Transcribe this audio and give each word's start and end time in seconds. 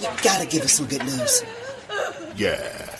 You 0.00 0.08
gotta 0.22 0.46
give 0.46 0.62
us 0.62 0.74
some 0.74 0.86
good 0.86 1.04
news. 1.04 1.42
Yeah. 2.36 2.96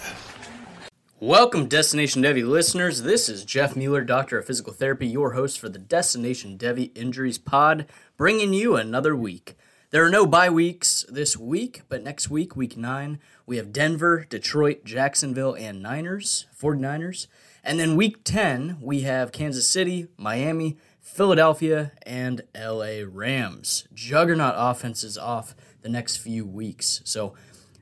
Welcome, 1.20 1.68
Destination 1.68 2.24
Devy 2.24 2.44
listeners. 2.44 3.02
This 3.02 3.28
is 3.28 3.44
Jeff 3.44 3.76
Mueller, 3.76 4.02
Doctor 4.02 4.38
of 4.38 4.46
Physical 4.46 4.72
Therapy, 4.72 5.06
your 5.06 5.34
host 5.34 5.60
for 5.60 5.68
the 5.68 5.78
Destination 5.78 6.58
Devy 6.58 6.90
Injuries 6.96 7.38
Pod, 7.38 7.86
bringing 8.16 8.52
you 8.52 8.74
another 8.74 9.14
week. 9.14 9.56
There 9.90 10.04
are 10.04 10.10
no 10.10 10.26
bye 10.26 10.50
weeks 10.50 11.04
this 11.08 11.36
week, 11.36 11.82
but 11.88 12.02
next 12.02 12.30
week, 12.30 12.56
week 12.56 12.76
nine, 12.76 13.20
we 13.46 13.58
have 13.58 13.72
Denver, 13.72 14.26
Detroit, 14.28 14.84
Jacksonville, 14.84 15.54
and 15.54 15.80
Niners, 15.80 16.46
49ers. 16.60 17.28
And 17.62 17.78
then 17.78 17.94
week 17.94 18.24
10, 18.24 18.78
we 18.80 19.02
have 19.02 19.30
Kansas 19.30 19.68
City, 19.68 20.08
Miami, 20.16 20.76
Philadelphia, 21.00 21.92
and 22.02 22.42
LA 22.54 23.02
Rams. 23.06 23.86
Juggernaut 23.94 24.54
offenses 24.56 25.16
off 25.16 25.54
the 25.88 25.92
next 25.92 26.18
few 26.18 26.44
weeks. 26.44 27.00
So 27.04 27.34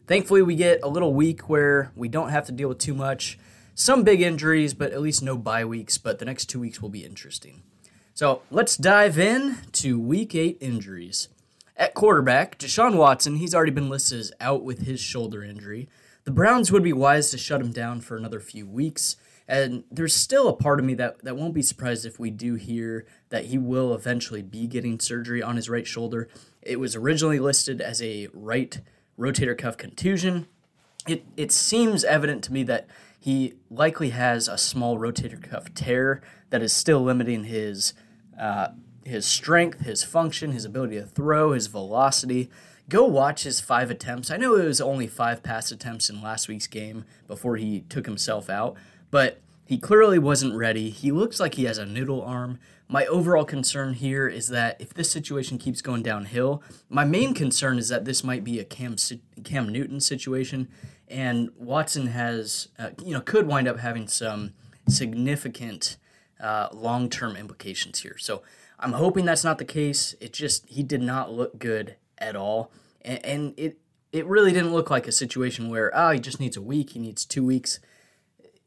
thankfully, 0.07 0.41
we 0.41 0.55
get 0.55 0.81
a 0.85 0.89
little 0.89 1.13
week 1.13 1.49
where 1.49 1.91
we 1.97 2.09
don't 2.09 2.29
have 2.29 2.47
to 2.47 2.53
deal 2.53 2.69
with 2.69 2.79
too 2.79 2.95
much. 2.95 3.37
Some 3.75 4.05
big 4.05 4.23
injuries, 4.23 4.75
but 4.75 4.93
at 4.93 5.03
least 5.03 5.23
no 5.23 5.37
bye 5.37 5.65
weeks. 5.65 5.99
But 5.99 6.21
the 6.21 6.25
next 6.25 6.47
two 6.47 6.61
weeks 6.61 6.81
will 6.81 6.89
be 6.89 7.05
interesting. 7.05 7.63
So 8.15 8.43
let's 8.51 8.77
dive 8.77 9.19
in 9.19 9.59
to 9.73 9.99
week 9.99 10.35
eight 10.35 10.57
injuries. 10.61 11.29
At 11.77 11.95
quarterback, 11.95 12.59
Deshaun 12.59 12.97
Watson, 12.97 13.37
he's 13.37 13.55
already 13.55 13.73
been 13.73 13.91
listed 13.91 14.21
as 14.21 14.33
out 14.41 14.63
with 14.63 14.87
his 14.87 15.01
shoulder 15.01 15.43
injury. 15.43 15.89
The 16.25 16.31
Browns 16.31 16.73
would 16.73 16.85
be 16.85 16.93
wise 16.93 17.31
to 17.33 17.39
shut 17.39 17.61
him 17.61 17.73
down 17.73 18.01
for 18.01 18.17
another 18.17 18.41
few 18.41 18.67
weeks. 18.67 19.17
And 19.49 19.85
there's 19.91 20.15
still 20.15 20.49
a 20.49 20.57
part 20.57 20.81
of 20.81 20.85
me 20.87 20.95
that, 20.95 21.23
that 21.25 21.37
won't 21.37 21.55
be 21.55 21.63
surprised 21.63 22.05
if 22.05 22.19
we 22.19 22.31
do 22.31 22.55
hear 22.55 23.07
that 23.29 23.47
he 23.47 23.59
will 23.59 23.95
eventually 23.95 24.43
be 24.43 24.67
getting 24.67 24.99
surgery 24.99 25.43
on 25.43 25.57
his 25.57 25.69
right 25.69 25.87
shoulder. 25.87 26.29
It 26.63 26.81
was 26.81 26.97
originally 26.97 27.39
listed 27.39 27.81
as 27.81 28.03
a 28.03 28.29
right 28.33 28.81
rotator 29.19 29.57
cuff 29.57 29.77
contusion. 29.77 30.47
It, 31.07 31.25
it 31.37 31.53
seems 31.53 32.03
evident 32.03 32.43
to 32.45 32.53
me 32.53 32.65
that 32.65 32.89
he 33.19 33.55
likely 33.71 34.11
has 34.11 34.49
a 34.49 34.59
small 34.59 34.99
rotator 34.99 35.41
cuff 35.43 35.73
tear 35.75 36.23
that 36.51 36.63
is 36.63 36.73
still 36.73 37.01
limiting 37.01 37.45
his 37.45 37.95
uh, 38.39 38.69
his 39.05 39.25
strength, 39.25 39.81
his 39.81 40.03
function, 40.03 40.53
his 40.53 40.65
ability 40.65 40.97
to 40.97 41.07
throw, 41.07 41.53
his 41.53 41.69
velocity. 41.69 42.51
Go 42.89 43.05
watch 43.05 43.45
his 43.45 43.61
five 43.61 43.91
attempts. 43.91 44.31
I 44.31 44.37
know 44.37 44.57
it 44.57 44.67
was 44.67 44.81
only 44.81 45.07
five 45.07 45.43
pass 45.43 45.71
attempts 45.71 46.11
in 46.11 46.21
last 46.21 46.49
week's 46.49 46.67
game 46.67 47.05
before 47.27 47.57
he 47.57 47.81
took 47.83 48.07
himself 48.07 48.51
out, 48.51 48.77
but 49.17 49.41
he 49.65 49.79
clearly 49.79 50.19
wasn't 50.19 50.55
ready. 50.55 50.91
He 50.91 51.11
looks 51.11 51.41
like 51.41 51.55
he 51.55 51.65
has 51.65 51.79
a 51.79 51.87
noodle 51.87 52.21
arm. 52.21 52.59
My 52.87 53.07
overall 53.07 53.47
concern 53.47 53.95
here 53.95 54.29
is 54.29 54.49
that 54.49 54.79
if 54.79 54.93
this 54.93 55.11
situation 55.11 55.57
keeps 55.57 55.81
going 55.81 56.03
downhill, 56.03 56.63
my 56.91 57.07
main 57.07 57.33
concern 57.33 57.79
is 57.79 57.89
that 57.89 58.05
this 58.05 58.23
might 58.23 58.45
be 58.45 58.61
a 58.61 58.65
Cam 58.65 58.97
Cam 59.43 59.71
Newton 59.71 60.01
situation, 60.01 60.69
and 61.09 61.49
Watson 61.57 62.09
has 62.09 62.69
uh, 62.79 62.91
you 63.03 63.15
know 63.15 63.23
could 63.23 63.47
wind 63.47 63.67
up 63.67 63.79
having 63.79 64.07
some 64.07 64.53
significant 64.87 65.97
uh, 66.39 66.69
long 66.75 67.09
term 67.09 67.37
implications 67.37 68.01
here. 68.01 68.19
So 68.19 68.43
I'm 68.79 68.93
hoping 68.93 69.25
that's 69.25 69.45
not 69.45 69.57
the 69.57 69.65
case. 69.65 70.15
It 70.21 70.35
just 70.35 70.69
he 70.69 70.83
did 70.83 71.01
not 71.01 71.33
look 71.33 71.59
good 71.59 71.97
at 72.19 72.37
all, 72.37 72.71
and, 73.01 73.25
and 73.25 73.55
it 73.57 73.79
it 74.13 74.27
really 74.27 74.53
didn't 74.53 74.75
look 74.75 74.91
like 74.91 75.09
a 75.09 75.13
situation 75.13 75.71
where 75.71 75.91
oh 75.95 76.11
he 76.11 76.21
just 76.21 76.39
needs 76.39 76.59
a 76.59 76.63
week, 76.63 76.91
he 76.91 76.99
needs 76.99 77.25
two 77.25 77.43
weeks. 77.43 77.81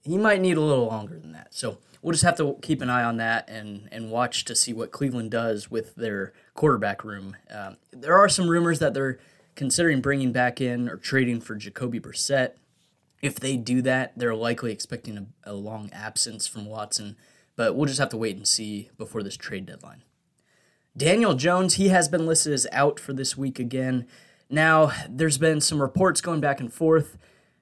He 0.10 0.18
might 0.18 0.42
need 0.42 0.58
a 0.58 0.62
little 0.62 0.88
longer 0.88 1.20
than 1.20 1.32
that. 1.34 1.54
So 1.54 1.78
we'll 2.02 2.14
just 2.14 2.24
have 2.24 2.38
to 2.38 2.58
keep 2.62 2.82
an 2.82 2.90
eye 2.90 3.04
on 3.04 3.18
that 3.18 3.50
and 3.50 3.88
and 3.92 4.12
watch 4.12 4.46
to 4.46 4.56
see 4.56 4.74
what 4.74 4.92
Cleveland 4.92 5.32
does 5.32 5.70
with 5.70 5.96
their 5.96 6.34
quarterback 6.54 7.04
room. 7.04 7.36
Um, 7.50 7.78
there 7.92 8.18
are 8.18 8.30
some 8.30 8.50
rumors 8.50 8.80
that 8.80 8.94
they're 8.94 9.20
considering 9.56 10.02
bringing 10.02 10.32
back 10.32 10.62
in 10.62 10.90
or 10.90 10.98
trading 10.98 11.42
for 11.42 11.56
Jacoby 11.56 12.00
Brissett. 12.00 12.54
If 13.22 13.36
they 13.40 13.58
do 13.58 13.82
that, 13.82 14.14
they're 14.16 14.36
likely 14.36 14.72
expecting 14.72 15.18
a, 15.18 15.52
a 15.52 15.54
long 15.54 15.90
absence 15.92 16.48
from 16.48 16.66
Watson 16.66 17.18
but 17.60 17.76
we'll 17.76 17.88
just 17.88 18.00
have 18.00 18.08
to 18.08 18.16
wait 18.16 18.38
and 18.38 18.48
see 18.48 18.90
before 18.98 19.22
this 19.22 19.36
trade 19.36 19.66
deadline. 19.66 20.02
Daniel 20.96 21.34
Jones, 21.34 21.74
he 21.74 21.90
has 21.90 22.08
been 22.08 22.26
listed 22.26 22.54
as 22.54 22.66
out 22.72 23.02
for 23.02 23.12
this 23.12 23.36
week 23.36 23.60
again. 23.60 24.08
Now, 24.50 24.94
there's 25.10 25.38
been 25.38 25.60
some 25.60 25.82
reports 25.82 26.22
going 26.22 26.40
back 26.40 26.62
and 26.62 26.72
forth. 26.72 27.18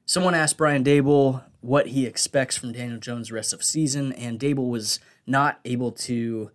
Someone 0.06 0.36
asked 0.36 0.56
Brian 0.56 0.84
Daboll 0.84 1.44
what 1.62 1.88
he 1.88 2.06
expects 2.06 2.56
from 2.56 2.72
Daniel 2.72 3.00
Jones 3.00 3.32
rest 3.32 3.54
of 3.54 3.64
season, 3.64 4.14
and 4.14 4.40
Daboll 4.40 4.70
was 4.70 5.00
not 5.26 5.60
able 5.66 5.92
to 5.92 6.52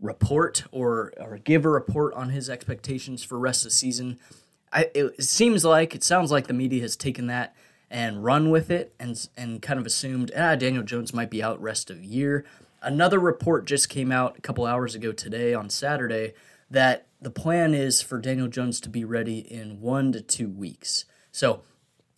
report 0.00 0.64
or, 0.72 1.12
or 1.20 1.38
give 1.38 1.64
a 1.64 1.68
report 1.68 2.14
on 2.14 2.30
his 2.30 2.48
expectations 2.48 3.22
for 3.22 3.38
rest 3.38 3.66
of 3.66 3.72
season. 3.72 4.18
I, 4.72 4.90
it 4.94 5.22
seems 5.22 5.64
like, 5.64 5.94
it 5.94 6.02
sounds 6.02 6.30
like 6.30 6.46
the 6.46 6.54
media 6.54 6.80
has 6.82 6.96
taken 6.96 7.26
that 7.26 7.54
and 7.90 8.24
run 8.24 8.50
with 8.50 8.70
it 8.70 8.94
and, 8.98 9.28
and 9.36 9.60
kind 9.60 9.78
of 9.78 9.84
assumed, 9.84 10.30
ah, 10.36 10.54
Daniel 10.54 10.84
Jones 10.84 11.12
might 11.12 11.28
be 11.28 11.42
out 11.42 11.60
rest 11.60 11.90
of 11.90 12.04
year. 12.04 12.44
Another 12.80 13.18
report 13.18 13.66
just 13.66 13.88
came 13.88 14.10
out 14.10 14.38
a 14.38 14.40
couple 14.40 14.64
hours 14.64 14.94
ago 14.94 15.12
today 15.12 15.52
on 15.52 15.68
Saturday 15.68 16.32
that 16.70 17.08
the 17.20 17.30
plan 17.30 17.74
is 17.74 18.00
for 18.00 18.18
Daniel 18.18 18.48
Jones 18.48 18.80
to 18.80 18.88
be 18.88 19.04
ready 19.04 19.40
in 19.40 19.80
one 19.80 20.12
to 20.12 20.20
two 20.20 20.48
weeks. 20.48 21.04
So 21.32 21.62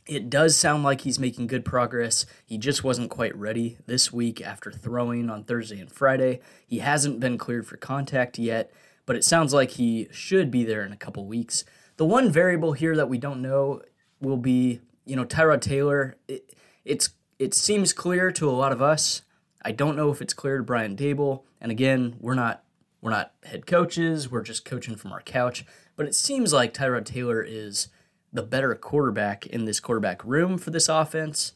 it 0.06 0.28
does 0.30 0.56
sound 0.56 0.82
like 0.82 1.02
he's 1.02 1.18
making 1.18 1.46
good 1.46 1.64
progress. 1.64 2.26
He 2.44 2.58
just 2.58 2.82
wasn't 2.82 3.10
quite 3.10 3.36
ready 3.36 3.78
this 3.86 4.12
week 4.12 4.40
after 4.40 4.70
throwing 4.70 5.30
on 5.30 5.44
Thursday 5.44 5.80
and 5.80 5.90
Friday. 5.90 6.40
He 6.66 6.78
hasn't 6.78 7.20
been 7.20 7.38
cleared 7.38 7.66
for 7.66 7.76
contact 7.76 8.38
yet, 8.38 8.72
but 9.06 9.16
it 9.16 9.24
sounds 9.24 9.54
like 9.54 9.72
he 9.72 10.08
should 10.10 10.50
be 10.50 10.64
there 10.64 10.84
in 10.84 10.92
a 10.92 10.96
couple 10.96 11.26
weeks. 11.26 11.64
The 11.96 12.04
one 12.04 12.30
variable 12.30 12.72
here 12.72 12.96
that 12.96 13.08
we 13.08 13.18
don't 13.18 13.42
know 13.42 13.82
will 14.20 14.36
be, 14.36 14.80
you 15.04 15.16
know, 15.16 15.24
Tyrod 15.24 15.60
Taylor. 15.60 16.16
It, 16.28 16.54
it's 16.84 17.10
it 17.38 17.54
seems 17.54 17.92
clear 17.92 18.30
to 18.32 18.48
a 18.48 18.52
lot 18.52 18.72
of 18.72 18.80
us 18.80 19.22
I 19.64 19.72
don't 19.72 19.96
know 19.96 20.10
if 20.10 20.20
it's 20.20 20.34
clear 20.34 20.58
to 20.58 20.62
Brian 20.62 20.96
Daboll. 20.96 21.42
And 21.60 21.70
again, 21.70 22.16
we're 22.20 22.34
not 22.34 22.64
we're 23.00 23.10
not 23.10 23.32
head 23.44 23.66
coaches. 23.66 24.30
We're 24.30 24.42
just 24.42 24.64
coaching 24.64 24.96
from 24.96 25.12
our 25.12 25.22
couch. 25.22 25.64
But 25.96 26.06
it 26.06 26.14
seems 26.14 26.52
like 26.52 26.74
Tyrod 26.74 27.04
Taylor 27.04 27.42
is 27.42 27.88
the 28.32 28.43
better 28.43 28.75
quarterback 28.75 29.47
in 29.47 29.65
this 29.65 29.81
quarterback 29.81 30.25
room 30.25 30.59
for 30.59 30.70
this 30.70 30.88
offense. 30.88 31.53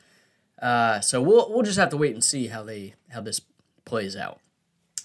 Uh, 0.60 1.00
so 1.00 1.20
we'll 1.20 1.52
we'll 1.52 1.62
just 1.62 1.78
have 1.78 1.90
to 1.90 1.96
wait 1.96 2.14
and 2.14 2.24
see 2.24 2.48
how 2.48 2.62
they 2.62 2.94
how 3.10 3.20
this 3.20 3.40
plays 3.84 4.16
out. 4.16 4.40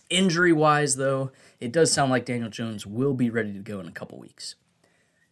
Injury 0.09 0.51
wise, 0.51 0.97
though, 0.97 1.31
it 1.59 1.71
does 1.71 1.91
sound 1.91 2.11
like 2.11 2.25
Daniel 2.25 2.49
Jones 2.49 2.85
will 2.85 3.13
be 3.13 3.29
ready 3.29 3.53
to 3.53 3.59
go 3.59 3.79
in 3.79 3.87
a 3.87 3.91
couple 3.91 4.19
weeks. 4.19 4.55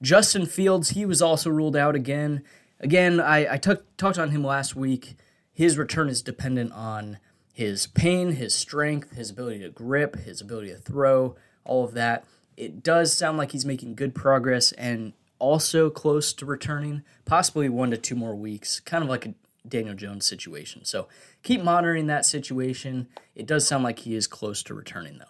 Justin 0.02 0.46
Fields, 0.46 0.92
he 0.92 1.06
was 1.06 1.22
also 1.22 1.50
ruled 1.50 1.76
out 1.76 1.96
again. 1.96 2.44
Again, 2.80 3.20
I, 3.20 3.56
I 3.56 3.58
took, 3.58 3.98
talked 3.98 4.18
on 4.18 4.32
him 4.32 4.44
last 4.44 4.76
week. 4.76 5.16
His 5.52 5.78
return 5.78 6.08
is 6.08 6.22
dependent 6.22 6.72
on 6.72 7.20
his 7.52 7.88
pain, 7.88 8.34
his 8.34 8.56
strength, 8.56 9.18
his 9.18 9.32
ability 9.32 9.60
to 9.60 9.70
grip, 9.70 10.16
his 10.16 10.40
ability 10.40 10.70
to 10.70 10.78
throw, 10.78 11.36
all 11.66 11.84
of 11.84 11.94
that. 11.96 12.24
It 12.56 12.82
does 12.82 13.12
sound 13.12 13.38
like 13.38 13.52
he's 13.52 13.66
making 13.66 13.96
good 13.96 14.16
progress 14.16 14.72
and 14.74 15.12
also 15.40 15.90
close 15.90 16.34
to 16.34 16.46
returning, 16.46 17.04
possibly 17.26 17.70
one 17.70 17.92
to 17.92 17.98
two 17.98 18.16
more 18.16 18.36
weeks, 18.36 18.80
kind 18.80 19.04
of 19.04 19.10
like 19.10 19.26
a 19.26 19.34
Daniel 19.68 19.96
Jones 19.96 20.26
situation. 20.26 20.86
So 20.86 21.08
keep 21.44 21.64
monitoring 21.64 22.08
that 22.08 22.26
situation. 22.26 23.08
It 23.36 23.46
does 23.46 23.68
sound 23.68 23.84
like 23.84 24.00
he 24.00 24.16
is 24.16 24.28
close 24.28 24.62
to 24.64 24.74
returning, 24.74 25.18
though. 25.18 25.26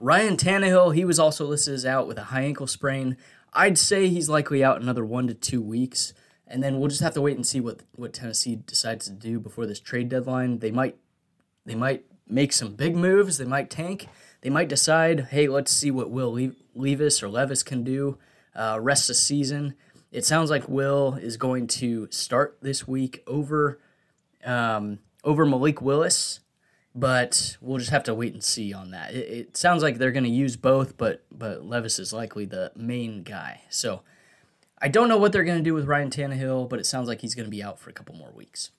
Ryan 0.00 0.36
Tannehill, 0.36 0.94
he 0.94 1.04
was 1.04 1.18
also 1.18 1.46
listed 1.46 1.74
as 1.74 1.86
out 1.86 2.08
with 2.08 2.18
a 2.18 2.24
high 2.24 2.42
ankle 2.42 2.66
sprain. 2.66 3.16
I'd 3.52 3.78
say 3.78 4.08
he's 4.08 4.28
likely 4.28 4.64
out 4.64 4.82
another 4.82 5.04
one 5.04 5.28
to 5.28 5.34
two 5.34 5.62
weeks 5.62 6.12
and 6.52 6.62
then 6.62 6.78
we'll 6.78 6.88
just 6.88 7.00
have 7.00 7.14
to 7.14 7.22
wait 7.22 7.36
and 7.36 7.46
see 7.46 7.60
what 7.60 7.80
what 7.96 8.12
Tennessee 8.12 8.56
decides 8.56 9.06
to 9.06 9.12
do 9.12 9.40
before 9.40 9.66
this 9.66 9.80
trade 9.80 10.10
deadline. 10.10 10.58
They 10.58 10.70
might 10.70 10.96
they 11.64 11.74
might 11.74 12.04
make 12.28 12.52
some 12.52 12.74
big 12.74 12.94
moves. 12.94 13.38
They 13.38 13.46
might 13.46 13.70
tank. 13.70 14.06
They 14.42 14.50
might 14.50 14.68
decide, 14.68 15.28
hey, 15.30 15.48
let's 15.48 15.72
see 15.72 15.90
what 15.90 16.10
Will 16.10 16.50
Levis 16.74 17.22
or 17.22 17.28
Levis 17.28 17.62
can 17.62 17.82
do 17.82 18.18
uh, 18.54 18.78
rest 18.80 19.10
of 19.10 19.16
season. 19.16 19.74
It 20.10 20.24
sounds 20.24 20.50
like 20.50 20.68
Will 20.68 21.14
is 21.14 21.36
going 21.36 21.66
to 21.68 22.08
start 22.10 22.58
this 22.60 22.86
week 22.86 23.22
over 23.26 23.80
um, 24.44 24.98
over 25.24 25.46
Malik 25.46 25.80
Willis, 25.80 26.40
but 26.94 27.56
we'll 27.60 27.78
just 27.78 27.90
have 27.90 28.04
to 28.04 28.14
wait 28.14 28.34
and 28.34 28.42
see 28.42 28.72
on 28.72 28.90
that. 28.90 29.14
It, 29.14 29.28
it 29.30 29.56
sounds 29.56 29.82
like 29.82 29.98
they're 29.98 30.12
going 30.12 30.24
to 30.24 30.30
use 30.30 30.56
both, 30.56 30.96
but 30.96 31.24
but 31.30 31.64
Levis 31.64 31.98
is 31.98 32.12
likely 32.12 32.44
the 32.44 32.72
main 32.76 33.22
guy. 33.22 33.62
So 33.70 34.02
I 34.78 34.88
don't 34.88 35.08
know 35.08 35.16
what 35.16 35.32
they're 35.32 35.44
going 35.44 35.58
to 35.58 35.64
do 35.64 35.74
with 35.74 35.86
Ryan 35.86 36.10
Tannehill, 36.10 36.68
but 36.68 36.78
it 36.78 36.86
sounds 36.86 37.08
like 37.08 37.20
he's 37.20 37.34
going 37.34 37.46
to 37.46 37.50
be 37.50 37.62
out 37.62 37.78
for 37.78 37.88
a 37.88 37.92
couple 37.92 38.14
more 38.14 38.32
weeks. 38.34 38.70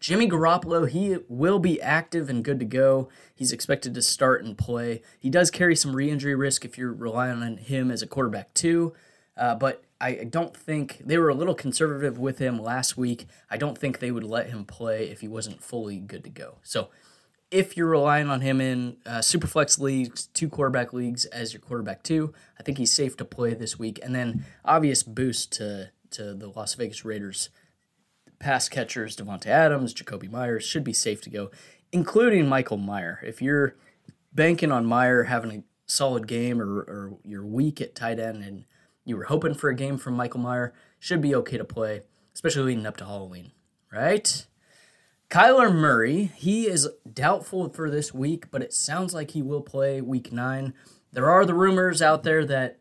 Jimmy 0.00 0.28
Garoppolo, 0.28 0.88
he 0.88 1.18
will 1.28 1.58
be 1.58 1.80
active 1.80 2.30
and 2.30 2.44
good 2.44 2.58
to 2.60 2.64
go. 2.64 3.08
He's 3.34 3.52
expected 3.52 3.94
to 3.94 4.02
start 4.02 4.44
and 4.44 4.56
play. 4.56 5.02
He 5.18 5.30
does 5.30 5.50
carry 5.50 5.74
some 5.74 5.94
re 5.94 6.10
injury 6.10 6.34
risk 6.34 6.64
if 6.64 6.78
you're 6.78 6.92
relying 6.92 7.42
on 7.42 7.56
him 7.56 7.90
as 7.90 8.02
a 8.02 8.06
quarterback, 8.06 8.54
too. 8.54 8.94
Uh, 9.36 9.54
but 9.54 9.84
I 10.00 10.24
don't 10.24 10.56
think 10.56 10.98
they 11.04 11.18
were 11.18 11.28
a 11.28 11.34
little 11.34 11.54
conservative 11.54 12.18
with 12.18 12.38
him 12.38 12.60
last 12.60 12.96
week. 12.96 13.26
I 13.50 13.56
don't 13.56 13.76
think 13.76 13.98
they 13.98 14.10
would 14.10 14.24
let 14.24 14.50
him 14.50 14.64
play 14.64 15.08
if 15.08 15.20
he 15.20 15.28
wasn't 15.28 15.62
fully 15.62 15.98
good 15.98 16.24
to 16.24 16.30
go. 16.30 16.58
So 16.62 16.88
if 17.50 17.76
you're 17.76 17.88
relying 17.88 18.28
on 18.28 18.40
him 18.40 18.60
in 18.60 18.98
uh, 19.06 19.18
superflex 19.18 19.78
leagues, 19.80 20.26
two 20.26 20.48
quarterback 20.48 20.92
leagues 20.92 21.24
as 21.26 21.52
your 21.52 21.60
quarterback 21.60 22.02
two, 22.02 22.32
I 22.58 22.62
think 22.62 22.78
he's 22.78 22.92
safe 22.92 23.16
to 23.16 23.24
play 23.24 23.54
this 23.54 23.78
week. 23.78 23.98
And 24.02 24.14
then 24.14 24.44
obvious 24.64 25.02
boost 25.02 25.52
to 25.54 25.90
to 26.10 26.32
the 26.32 26.48
Las 26.48 26.74
Vegas 26.74 27.04
Raiders 27.04 27.50
pass 28.38 28.68
catchers, 28.68 29.16
Davante 29.16 29.46
Adams, 29.46 29.94
Jakobi 29.94 30.30
Meyers 30.30 30.64
should 30.64 30.84
be 30.84 30.92
safe 30.92 31.20
to 31.22 31.30
go, 31.30 31.50
including 31.92 32.48
Michael 32.48 32.76
Mayer. 32.76 33.20
If 33.22 33.42
you're 33.42 33.76
banking 34.32 34.72
on 34.72 34.88
Mayer 34.88 35.24
having 35.24 35.50
a 35.50 35.62
solid 35.86 36.26
game 36.26 36.60
or, 36.60 36.80
or 36.80 37.18
you're 37.24 37.46
weak 37.46 37.80
at 37.80 37.94
tight 37.94 38.20
end 38.20 38.44
and 38.44 38.64
you 39.04 39.16
were 39.16 39.24
hoping 39.24 39.54
for 39.54 39.70
a 39.70 39.74
game 39.74 39.96
from 39.98 40.14
Michael 40.14 40.40
Mayer, 40.40 40.72
should 40.98 41.20
be 41.20 41.34
okay 41.34 41.56
to 41.56 41.64
play, 41.64 42.02
especially 42.34 42.62
leading 42.62 42.86
up 42.86 42.96
to 42.98 43.04
Halloween, 43.04 43.52
right? 43.92 44.46
Kyler 45.30 45.74
Murray, 45.74 46.30
he 46.36 46.66
is 46.66 46.88
doubtful 47.12 47.68
for 47.70 47.90
this 47.90 48.14
week, 48.14 48.50
but 48.50 48.62
it 48.62 48.72
sounds 48.72 49.12
like 49.12 49.32
he 49.32 49.42
will 49.42 49.60
play 49.60 50.00
week 50.00 50.32
nine. 50.32 50.72
There 51.12 51.30
are 51.30 51.44
the 51.44 51.54
rumors 51.54 52.00
out 52.00 52.22
there 52.22 52.44
that, 52.46 52.78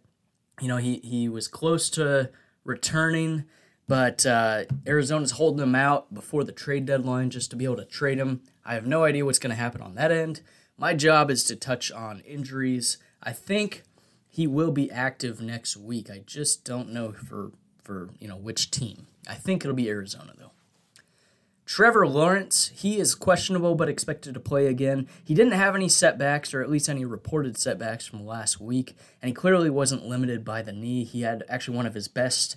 you 0.61 0.67
know, 0.67 0.77
he, 0.77 1.01
he 1.03 1.27
was 1.27 1.47
close 1.47 1.89
to 1.91 2.29
returning, 2.63 3.45
but 3.87 4.25
uh, 4.25 4.65
Arizona's 4.85 5.31
holding 5.31 5.63
him 5.63 5.75
out 5.75 6.13
before 6.13 6.43
the 6.43 6.51
trade 6.51 6.85
deadline 6.85 7.29
just 7.29 7.49
to 7.51 7.55
be 7.55 7.65
able 7.65 7.77
to 7.77 7.85
trade 7.85 8.17
him. 8.17 8.41
I 8.65 8.73
have 8.73 8.85
no 8.85 9.03
idea 9.03 9.25
what's 9.25 9.39
going 9.39 9.55
to 9.55 9.61
happen 9.61 9.81
on 9.81 9.95
that 9.95 10.11
end. 10.11 10.41
My 10.77 10.93
job 10.93 11.31
is 11.31 11.43
to 11.45 11.55
touch 11.55 11.91
on 11.91 12.19
injuries. 12.21 12.97
I 13.23 13.31
think 13.31 13.83
he 14.27 14.45
will 14.45 14.71
be 14.71 14.91
active 14.91 15.41
next 15.41 15.77
week. 15.77 16.09
I 16.11 16.21
just 16.25 16.63
don't 16.63 16.91
know 16.91 17.11
for 17.13 17.51
for 17.81 18.09
you 18.19 18.27
know 18.27 18.35
which 18.35 18.69
team. 18.69 19.07
I 19.27 19.35
think 19.35 19.63
it'll 19.63 19.75
be 19.75 19.89
Arizona 19.89 20.33
though. 20.37 20.51
Trevor 21.65 22.07
Lawrence, 22.07 22.71
he 22.75 22.97
is 22.97 23.13
questionable 23.13 23.75
but 23.75 23.89
expected 23.89 24.33
to 24.33 24.39
play 24.39 24.67
again. 24.67 25.07
He 25.23 25.33
didn't 25.33 25.51
have 25.51 25.75
any 25.75 25.89
setbacks, 25.89 26.53
or 26.53 26.61
at 26.61 26.69
least 26.69 26.87
any 26.87 27.03
reported 27.03 27.57
setbacks 27.57 28.05
from 28.05 28.25
last 28.25 28.61
week, 28.61 28.95
and 29.21 29.27
he 29.27 29.33
clearly 29.33 29.69
wasn't 29.69 30.05
limited 30.05 30.45
by 30.45 30.61
the 30.61 30.71
knee. 30.71 31.03
He 31.03 31.23
had 31.23 31.43
actually 31.49 31.75
one 31.75 31.85
of 31.85 31.93
his 31.93 32.07
best, 32.07 32.55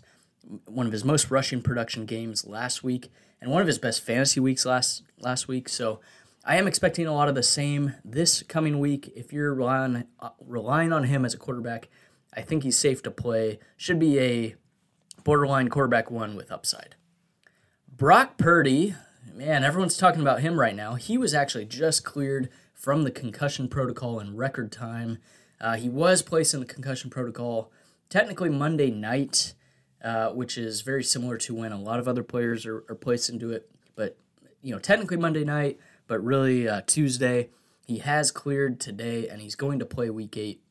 one 0.67 0.87
of 0.87 0.93
his 0.93 1.05
most 1.05 1.31
rushing 1.31 1.63
production 1.63 2.07
games 2.07 2.47
last 2.47 2.83
week, 2.83 3.11
and 3.41 3.51
one 3.51 3.61
of 3.61 3.67
his 3.67 3.79
best 3.79 4.03
fantasy 4.03 4.41
weeks 4.41 4.65
last 4.65 5.03
last 5.19 5.49
week. 5.49 5.69
So 5.69 6.01
I 6.45 6.57
am 6.57 6.67
expecting 6.67 7.07
a 7.07 7.15
lot 7.15 7.29
of 7.29 7.35
the 7.35 7.43
same 7.43 7.95
this 8.05 8.43
coming 8.43 8.79
week. 8.79 9.13
If 9.15 9.33
you're 9.33 9.55
relying 9.55 10.05
uh, 10.21 10.31
relying 10.41 10.93
on 10.93 11.05
him 11.05 11.25
as 11.25 11.35
a 11.35 11.39
quarterback, 11.39 11.89
I 12.35 12.43
think 12.43 12.63
he's 12.63 12.79
safe 12.79 13.03
to 13.03 13.11
play. 13.11 13.59
Should 13.77 13.99
be 13.99 14.19
a 14.19 14.55
borderline 15.25 15.69
quarterback 15.69 16.11
one 16.11 16.37
with 16.37 16.51
upside. 16.51 16.97
Brock 17.95 18.39
Purdy, 18.39 18.95
man, 19.35 19.65
everyone's 19.65 19.97
talking 19.97 20.23
about 20.23 20.41
him 20.41 20.59
right 20.59 20.75
now. 20.75 20.95
He 20.95 21.19
was 21.19 21.35
actually 21.35 21.67
just 21.67 22.05
cleared 22.05 22.49
from 22.73 23.03
the 23.05 23.11
concussion 23.11 23.69
protocol 23.69 24.19
in 24.19 24.37
record 24.37 24.73
time. 24.73 25.19
Uh, 25.61 25.77
he 25.77 25.91
was 25.91 26.23
placed 26.23 26.55
in 26.55 26.61
the 26.61 26.67
concussion 26.67 27.11
protocol 27.11 27.71
technically 28.09 28.49
Monday 28.49 28.91
night, 28.91 29.53
uh, 30.03 30.31
which 30.31 30.57
is 30.57 30.81
very 30.81 31.05
similar 31.05 31.37
to 31.39 31.55
when 31.55 31.73
a 31.73 31.81
lot 31.81 31.99
of 31.99 32.09
other 32.09 32.23
players 32.23 32.65
are, 32.67 32.85
are, 32.89 32.95
placed 32.95 33.29
into 33.29 33.53
it. 33.53 33.71
But, 33.95 34.17
you 34.63 34.73
know, 34.73 34.79
technically 34.79 35.17
Monday 35.17 35.45
night, 35.45 35.79
but 36.07 36.25
really 36.25 36.69
uh, 36.69 36.83
Tuesday. 36.87 37.51
He 37.87 37.99
has 37.99 38.31
cleared 38.31 38.81
today 38.81 39.29
and 39.29 39.41
he's 39.41 39.55
going 39.55 39.79
to 39.79 39.87
play 39.87 40.11
week 40.11 40.37
eight. 40.37 40.63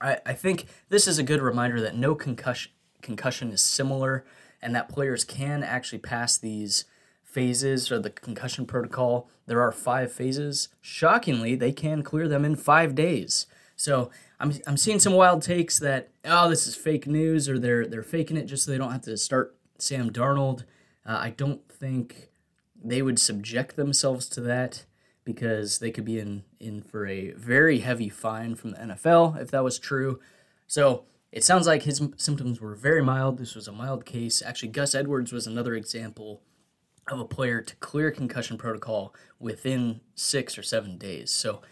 I, 0.00 0.18
I 0.24 0.32
think 0.32 0.66
this 0.88 1.06
is 1.06 1.18
a 1.18 1.22
good 1.22 1.42
reminder 1.42 1.80
that 1.80 1.96
no 1.96 2.14
concussion 2.14 2.72
concussion 3.02 3.52
is 3.52 3.60
similar 3.60 4.24
and 4.62 4.74
that 4.74 4.88
players 4.88 5.24
can 5.24 5.62
actually 5.62 5.98
pass 5.98 6.38
these 6.38 6.86
phases 7.22 7.92
or 7.92 7.98
the 7.98 8.08
concussion 8.08 8.64
protocol. 8.64 9.28
There 9.46 9.60
are 9.60 9.72
five 9.72 10.10
phases. 10.10 10.68
Shockingly, 10.80 11.54
they 11.54 11.70
can 11.70 12.02
clear 12.02 12.28
them 12.28 12.44
in 12.44 12.56
five 12.56 12.94
days. 12.94 13.46
So 13.76 14.10
I'm, 14.44 14.52
I'm 14.66 14.76
seeing 14.76 15.00
some 15.00 15.14
wild 15.14 15.40
takes 15.40 15.78
that 15.78 16.10
oh 16.22 16.50
this 16.50 16.66
is 16.66 16.76
fake 16.76 17.06
news 17.06 17.48
or 17.48 17.58
they're 17.58 17.86
they're 17.86 18.02
faking 18.02 18.36
it 18.36 18.44
just 18.44 18.64
so 18.64 18.70
they 18.70 18.76
don't 18.76 18.92
have 18.92 19.02
to 19.02 19.16
start 19.16 19.56
Sam 19.78 20.10
Darnold. 20.10 20.64
Uh, 21.06 21.18
I 21.18 21.30
don't 21.30 21.66
think 21.70 22.28
they 22.82 23.00
would 23.00 23.18
subject 23.18 23.76
themselves 23.76 24.28
to 24.30 24.42
that 24.42 24.84
because 25.24 25.78
they 25.78 25.90
could 25.90 26.04
be 26.04 26.18
in 26.18 26.44
in 26.60 26.82
for 26.82 27.06
a 27.06 27.30
very 27.32 27.78
heavy 27.78 28.10
fine 28.10 28.54
from 28.54 28.72
the 28.72 28.76
NFL 28.76 29.40
if 29.40 29.50
that 29.50 29.64
was 29.64 29.78
true. 29.78 30.20
So 30.66 31.04
it 31.32 31.42
sounds 31.42 31.66
like 31.66 31.84
his 31.84 32.02
symptoms 32.18 32.60
were 32.60 32.74
very 32.74 33.02
mild. 33.02 33.38
This 33.38 33.54
was 33.54 33.66
a 33.66 33.72
mild 33.72 34.04
case. 34.04 34.42
Actually, 34.42 34.68
Gus 34.68 34.94
Edwards 34.94 35.32
was 35.32 35.46
another 35.46 35.74
example 35.74 36.42
of 37.08 37.18
a 37.18 37.24
player 37.24 37.62
to 37.62 37.76
clear 37.76 38.10
concussion 38.10 38.58
protocol 38.58 39.14
within 39.40 40.00
six 40.14 40.58
or 40.58 40.62
seven 40.62 40.98
days. 40.98 41.30
So 41.30 41.62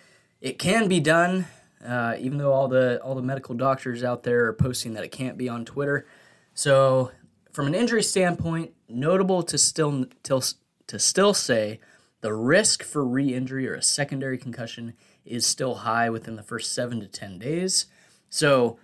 it 0.40 0.58
can 0.58 0.88
be 0.88 1.00
done, 1.00 1.46
uh, 1.84 2.16
even 2.18 2.38
though 2.38 2.52
all 2.52 2.68
the 2.68 3.00
all 3.02 3.14
the 3.14 3.22
medical 3.22 3.54
doctors 3.54 4.02
out 4.02 4.22
there 4.22 4.46
are 4.46 4.52
posting 4.52 4.94
that 4.94 5.04
it 5.04 5.12
can't 5.12 5.38
be 5.38 5.48
on 5.48 5.64
Twitter. 5.64 6.06
So 6.54 7.10
from 7.52 7.66
an 7.66 7.74
injury 7.74 8.02
standpoint, 8.02 8.72
notable 8.88 9.42
to 9.42 9.58
still 9.58 10.06
to, 10.24 10.42
to 10.86 10.98
still 10.98 11.34
say 11.34 11.80
the 12.20 12.32
risk 12.32 12.82
for 12.82 13.04
re-injury 13.04 13.68
or 13.68 13.74
a 13.74 13.82
secondary 13.82 14.38
concussion 14.38 14.94
is 15.24 15.46
still 15.46 15.74
high 15.76 16.08
within 16.10 16.36
the 16.36 16.42
first 16.42 16.72
seven 16.72 17.00
to 17.00 17.08
ten 17.08 17.38
days. 17.38 17.86
So 18.30 18.78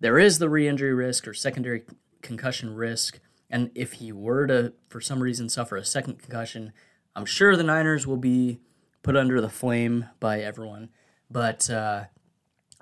there 0.00 0.18
is 0.18 0.38
the 0.38 0.50
re-injury 0.50 0.94
risk 0.94 1.26
or 1.26 1.34
secondary 1.34 1.84
concussion 2.22 2.74
risk. 2.74 3.20
And 3.50 3.70
if 3.74 3.94
he 3.94 4.12
were 4.12 4.46
to, 4.46 4.72
for 4.88 5.00
some 5.00 5.22
reason, 5.22 5.48
suffer 5.48 5.76
a 5.76 5.84
second 5.84 6.18
concussion, 6.18 6.72
I'm 7.14 7.26
sure 7.26 7.56
the 7.56 7.62
Niners 7.62 8.06
will 8.06 8.16
be 8.16 8.58
put 9.02 9.16
under 9.16 9.40
the 9.40 9.48
flame 9.48 10.06
by 10.18 10.40
everyone. 10.40 10.88
But 11.30 11.70
uh, 11.70 12.04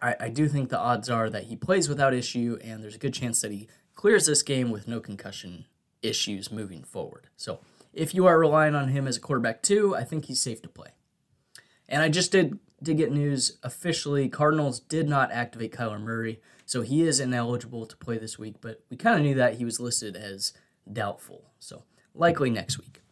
I, 0.03 0.17
I 0.21 0.29
do 0.29 0.49
think 0.49 0.69
the 0.69 0.79
odds 0.79 1.09
are 1.09 1.31
that 1.31 1.45
he 1.45 1.57
plays 1.57 1.89
without 1.89 2.13
issue, 2.13 2.59
and 2.63 2.83
there's 2.83 2.97
a 2.97 2.99
good 2.99 3.15
chance 3.15 3.41
that 3.41 3.53
he 3.53 3.69
clears 3.95 4.27
this 4.27 4.43
game 4.43 4.71
with 4.71 4.89
no 4.89 5.01
concussion 5.01 5.67
issues 6.03 6.51
moving 6.51 6.83
forward. 6.83 7.29
So 7.37 7.61
if 7.93 8.15
you 8.15 8.27
are 8.27 8.39
relying 8.39 8.75
on 8.75 8.89
him 8.89 9.07
as 9.07 9.17
a 9.17 9.21
quarterback 9.21 9.63
too, 9.63 9.95
I 9.95 10.05
think 10.05 10.25
he's 10.25 10.41
safe 10.41 10.61
to 10.63 10.69
play. 10.69 10.89
And 11.89 12.03
I 12.03 12.09
just 12.09 12.33
did 12.33 12.59
did 12.83 12.97
get 12.97 13.13
news 13.13 13.59
officially. 13.63 14.29
Cardinals 14.29 14.81
did 14.81 15.09
not 15.09 15.31
activate 15.31 15.73
Kyler 15.73 16.01
Murray. 16.01 16.41
So 16.67 16.83
he 16.83 17.03
is 17.03 17.21
ineligible 17.21 17.87
to 17.87 17.97
play 17.97 18.19
this 18.19 18.41
week, 18.41 18.57
but 18.61 18.83
we 18.91 18.97
kind 18.97 19.17
of 19.17 19.23
knew 19.23 19.35
that 19.35 19.55
he 19.55 19.65
was 19.65 19.79
listed 19.79 20.17
as 20.17 20.53
doubtful. 20.91 21.53
So 21.61 21.85
likely 22.13 22.51
next 22.51 22.79
week. 22.79 23.03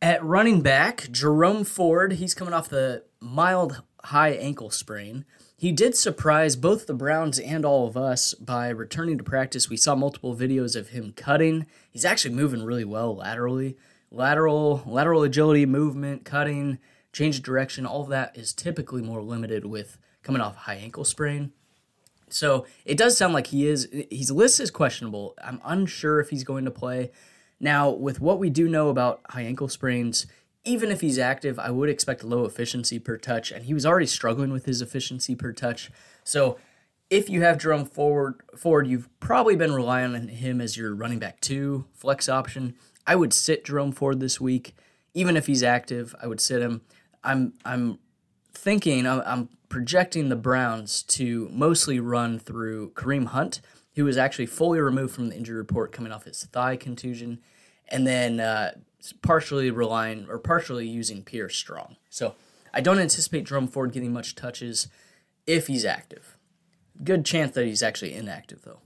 At 0.00 0.22
running 0.22 0.60
back, 0.60 1.08
Jerome 1.10 1.64
Ford, 1.64 2.12
he's 2.12 2.34
coming 2.34 2.54
off 2.54 2.68
the 2.68 3.04
mild 3.18 3.82
high 4.04 4.30
ankle 4.30 4.70
sprain. 4.70 5.24
He 5.56 5.72
did 5.72 5.96
surprise 5.96 6.54
both 6.54 6.86
the 6.86 6.94
Browns 6.94 7.38
and 7.38 7.64
all 7.64 7.86
of 7.86 7.96
us 7.96 8.34
by 8.34 8.68
returning 8.68 9.16
to 9.18 9.24
practice. 9.24 9.70
We 9.70 9.76
saw 9.76 9.94
multiple 9.94 10.36
videos 10.36 10.76
of 10.76 10.90
him 10.90 11.12
cutting. 11.16 11.66
He's 11.90 12.04
actually 12.04 12.34
moving 12.34 12.62
really 12.62 12.84
well 12.84 13.16
laterally. 13.16 13.76
Lateral 14.10 14.82
lateral 14.86 15.22
agility, 15.22 15.66
movement, 15.66 16.24
cutting, 16.24 16.78
change 17.12 17.38
of 17.38 17.42
direction, 17.42 17.86
all 17.86 18.02
of 18.02 18.10
that 18.10 18.36
is 18.36 18.52
typically 18.52 19.02
more 19.02 19.22
limited 19.22 19.64
with 19.64 19.98
coming 20.22 20.42
off 20.42 20.56
high 20.56 20.74
ankle 20.74 21.04
sprain. 21.04 21.52
So 22.28 22.66
it 22.84 22.98
does 22.98 23.16
sound 23.16 23.32
like 23.32 23.48
he 23.48 23.66
is. 23.66 23.88
His 24.10 24.30
list 24.30 24.60
is 24.60 24.70
questionable. 24.70 25.34
I'm 25.42 25.60
unsure 25.64 26.20
if 26.20 26.30
he's 26.30 26.44
going 26.44 26.64
to 26.64 26.70
play. 26.70 27.10
Now, 27.58 27.90
with 27.90 28.20
what 28.20 28.38
we 28.38 28.50
do 28.50 28.68
know 28.68 28.88
about 28.88 29.20
high 29.30 29.42
ankle 29.42 29.68
sprains, 29.68 30.26
even 30.66 30.90
if 30.90 31.00
he's 31.00 31.18
active, 31.18 31.58
I 31.58 31.70
would 31.70 31.88
expect 31.88 32.24
low 32.24 32.44
efficiency 32.44 32.98
per 32.98 33.16
touch, 33.16 33.52
and 33.52 33.64
he 33.64 33.72
was 33.72 33.86
already 33.86 34.06
struggling 34.06 34.52
with 34.52 34.66
his 34.66 34.82
efficiency 34.82 35.34
per 35.34 35.52
touch. 35.52 35.90
So, 36.24 36.58
if 37.08 37.30
you 37.30 37.42
have 37.42 37.58
Jerome 37.58 37.84
Ford, 37.84 38.40
Ford, 38.56 38.88
you've 38.88 39.08
probably 39.20 39.54
been 39.54 39.72
relying 39.72 40.16
on 40.16 40.26
him 40.26 40.60
as 40.60 40.76
your 40.76 40.92
running 40.92 41.20
back 41.20 41.40
two 41.40 41.86
flex 41.94 42.28
option. 42.28 42.74
I 43.06 43.14
would 43.14 43.32
sit 43.32 43.64
Jerome 43.64 43.92
Ford 43.92 44.18
this 44.18 44.40
week, 44.40 44.74
even 45.14 45.36
if 45.36 45.46
he's 45.46 45.62
active. 45.62 46.16
I 46.20 46.26
would 46.26 46.40
sit 46.40 46.60
him. 46.60 46.82
I'm 47.22 47.54
I'm 47.64 48.00
thinking, 48.52 49.06
I'm, 49.06 49.48
projecting 49.68 50.28
the 50.28 50.36
Browns 50.36 51.02
to 51.02 51.48
mostly 51.52 51.98
run 51.98 52.38
through 52.38 52.90
Kareem 52.92 53.26
Hunt, 53.26 53.60
who 53.96 54.04
was 54.04 54.16
actually 54.16 54.46
fully 54.46 54.78
removed 54.78 55.12
from 55.12 55.28
the 55.28 55.36
injury 55.36 55.56
report 55.56 55.90
coming 55.90 56.12
off 56.12 56.24
his 56.24 56.44
thigh 56.44 56.76
contusion, 56.76 57.40
and 57.88 58.06
then 58.06 58.38
uh, 58.38 58.70
partially 59.12 59.70
relying 59.70 60.26
or 60.28 60.38
partially 60.38 60.86
using 60.86 61.22
Pierre 61.22 61.48
Strong. 61.48 61.96
So 62.10 62.34
I 62.72 62.80
don't 62.80 62.98
anticipate 62.98 63.44
Jerome 63.44 63.68
Ford 63.68 63.92
getting 63.92 64.12
much 64.12 64.34
touches 64.34 64.88
if 65.46 65.66
he's 65.66 65.84
active. 65.84 66.36
Good 67.02 67.24
chance 67.24 67.54
that 67.54 67.66
he's 67.66 67.82
actually 67.82 68.14
inactive 68.14 68.62
though. 68.62 68.80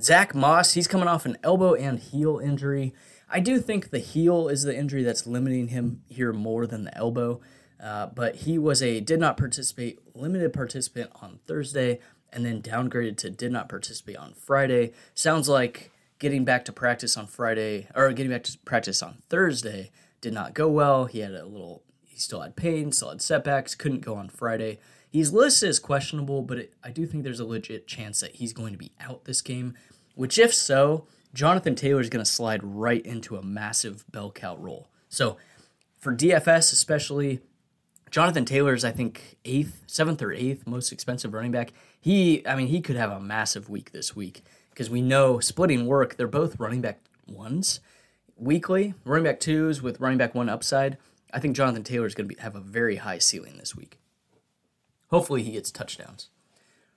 Zack 0.00 0.34
Moss, 0.34 0.74
he's 0.74 0.88
coming 0.88 1.08
off 1.08 1.24
an 1.24 1.38
elbow 1.42 1.74
and 1.74 1.98
heel 1.98 2.38
injury. 2.38 2.94
I 3.28 3.40
do 3.40 3.58
think 3.58 3.90
the 3.90 3.98
heel 3.98 4.48
is 4.48 4.62
the 4.62 4.76
injury 4.76 5.02
that's 5.02 5.26
limiting 5.26 5.68
him 5.68 6.02
here 6.08 6.32
more 6.32 6.66
than 6.66 6.84
the 6.84 6.96
elbow. 6.96 7.40
Uh, 7.82 8.06
but 8.06 8.36
he 8.36 8.58
was 8.58 8.82
a 8.82 9.00
did 9.00 9.20
not 9.20 9.36
participate, 9.36 9.98
limited 10.14 10.52
participant 10.52 11.10
on 11.20 11.40
Thursday, 11.46 12.00
and 12.32 12.44
then 12.44 12.62
downgraded 12.62 13.16
to 13.18 13.30
did 13.30 13.52
not 13.52 13.68
participate 13.68 14.16
on 14.16 14.32
Friday. 14.34 14.92
Sounds 15.14 15.48
like 15.48 15.90
getting 16.18 16.44
back 16.44 16.64
to 16.66 16.72
practice 16.72 17.16
on 17.16 17.26
Friday, 17.26 17.88
or 17.94 18.12
getting 18.12 18.32
back 18.32 18.44
to 18.44 18.58
practice 18.64 19.02
on 19.02 19.22
Thursday, 19.28 19.90
did 20.20 20.32
not 20.32 20.54
go 20.54 20.68
well. 20.68 21.06
He 21.06 21.20
had 21.20 21.32
a 21.32 21.44
little 21.44 21.82
he 22.04 22.20
still 22.20 22.40
had 22.40 22.56
pain, 22.56 22.92
still 22.92 23.10
had 23.10 23.20
setbacks, 23.20 23.74
couldn't 23.74 24.00
go 24.00 24.14
on 24.14 24.30
Friday. 24.30 24.78
He's 25.10 25.32
listed 25.32 25.68
as 25.68 25.78
questionable, 25.78 26.40
but 26.40 26.58
it, 26.58 26.72
I 26.82 26.90
do 26.90 27.06
think 27.06 27.24
there's 27.24 27.40
a 27.40 27.44
legit 27.44 27.86
chance 27.86 28.20
that 28.20 28.36
he's 28.36 28.54
going 28.54 28.72
to 28.72 28.78
be 28.78 28.92
out 28.98 29.26
this 29.26 29.42
game. 29.42 29.74
Which, 30.14 30.38
if 30.38 30.54
so, 30.54 31.06
Jonathan 31.34 31.74
Taylor 31.74 32.00
is 32.00 32.08
going 32.08 32.24
to 32.24 32.30
slide 32.30 32.64
right 32.64 33.04
into 33.04 33.36
a 33.36 33.42
massive 33.42 34.04
bell 34.10 34.30
cow 34.30 34.56
role. 34.56 34.88
So, 35.10 35.36
for 35.98 36.14
DFS 36.14 36.72
especially, 36.72 37.40
Jonathan 38.10 38.46
Taylor 38.46 38.72
is, 38.72 38.84
I 38.84 38.92
think, 38.92 39.36
eighth, 39.44 39.82
seventh 39.86 40.22
or 40.22 40.32
eighth 40.32 40.66
most 40.66 40.92
expensive 40.92 41.34
running 41.34 41.52
back. 41.52 41.72
He, 42.00 42.46
I 42.46 42.56
mean, 42.56 42.68
he 42.68 42.80
could 42.80 42.96
have 42.96 43.10
a 43.10 43.20
massive 43.20 43.68
week 43.68 43.92
this 43.92 44.16
week 44.16 44.42
because 44.76 44.90
we 44.90 45.00
know 45.00 45.40
splitting 45.40 45.86
work, 45.86 46.16
they're 46.16 46.28
both 46.28 46.60
running 46.60 46.82
back 46.82 47.00
ones 47.26 47.80
weekly, 48.36 48.92
running 49.06 49.24
back 49.24 49.40
twos 49.40 49.80
with 49.80 49.98
running 50.00 50.18
back 50.18 50.34
one 50.34 50.50
upside. 50.50 50.98
I 51.32 51.40
think 51.40 51.56
Jonathan 51.56 51.82
Taylor 51.82 52.04
is 52.04 52.14
going 52.14 52.28
to 52.28 52.42
have 52.42 52.54
a 52.54 52.60
very 52.60 52.96
high 52.96 53.16
ceiling 53.16 53.56
this 53.56 53.74
week. 53.74 53.98
Hopefully, 55.08 55.42
he 55.42 55.52
gets 55.52 55.70
touchdowns. 55.70 56.28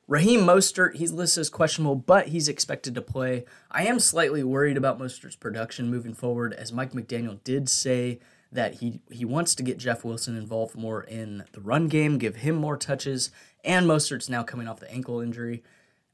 Raheem 0.09 0.41
Mostert, 0.41 0.95
he's 0.95 1.13
listed 1.13 1.39
as 1.39 1.49
questionable, 1.49 1.95
but 1.95 2.27
he's 2.29 2.49
expected 2.49 2.95
to 2.95 3.01
play. 3.01 3.45
I 3.71 3.85
am 3.85 3.99
slightly 3.99 4.43
worried 4.43 4.75
about 4.75 4.99
Mostert's 4.99 5.37
production 5.37 5.89
moving 5.89 6.13
forward, 6.13 6.53
as 6.53 6.73
Mike 6.73 6.91
McDaniel 6.91 7.41
did 7.45 7.69
say 7.69 8.19
that 8.51 8.75
he, 8.75 8.99
he 9.09 9.23
wants 9.23 9.55
to 9.55 9.63
get 9.63 9.77
Jeff 9.77 10.03
Wilson 10.03 10.35
involved 10.35 10.75
more 10.75 11.01
in 11.03 11.45
the 11.53 11.61
run 11.61 11.87
game, 11.87 12.17
give 12.17 12.37
him 12.37 12.55
more 12.55 12.75
touches, 12.75 13.31
and 13.63 13.87
Mostert's 13.87 14.27
now 14.27 14.43
coming 14.43 14.67
off 14.67 14.81
the 14.81 14.91
ankle 14.91 15.21
injury. 15.21 15.63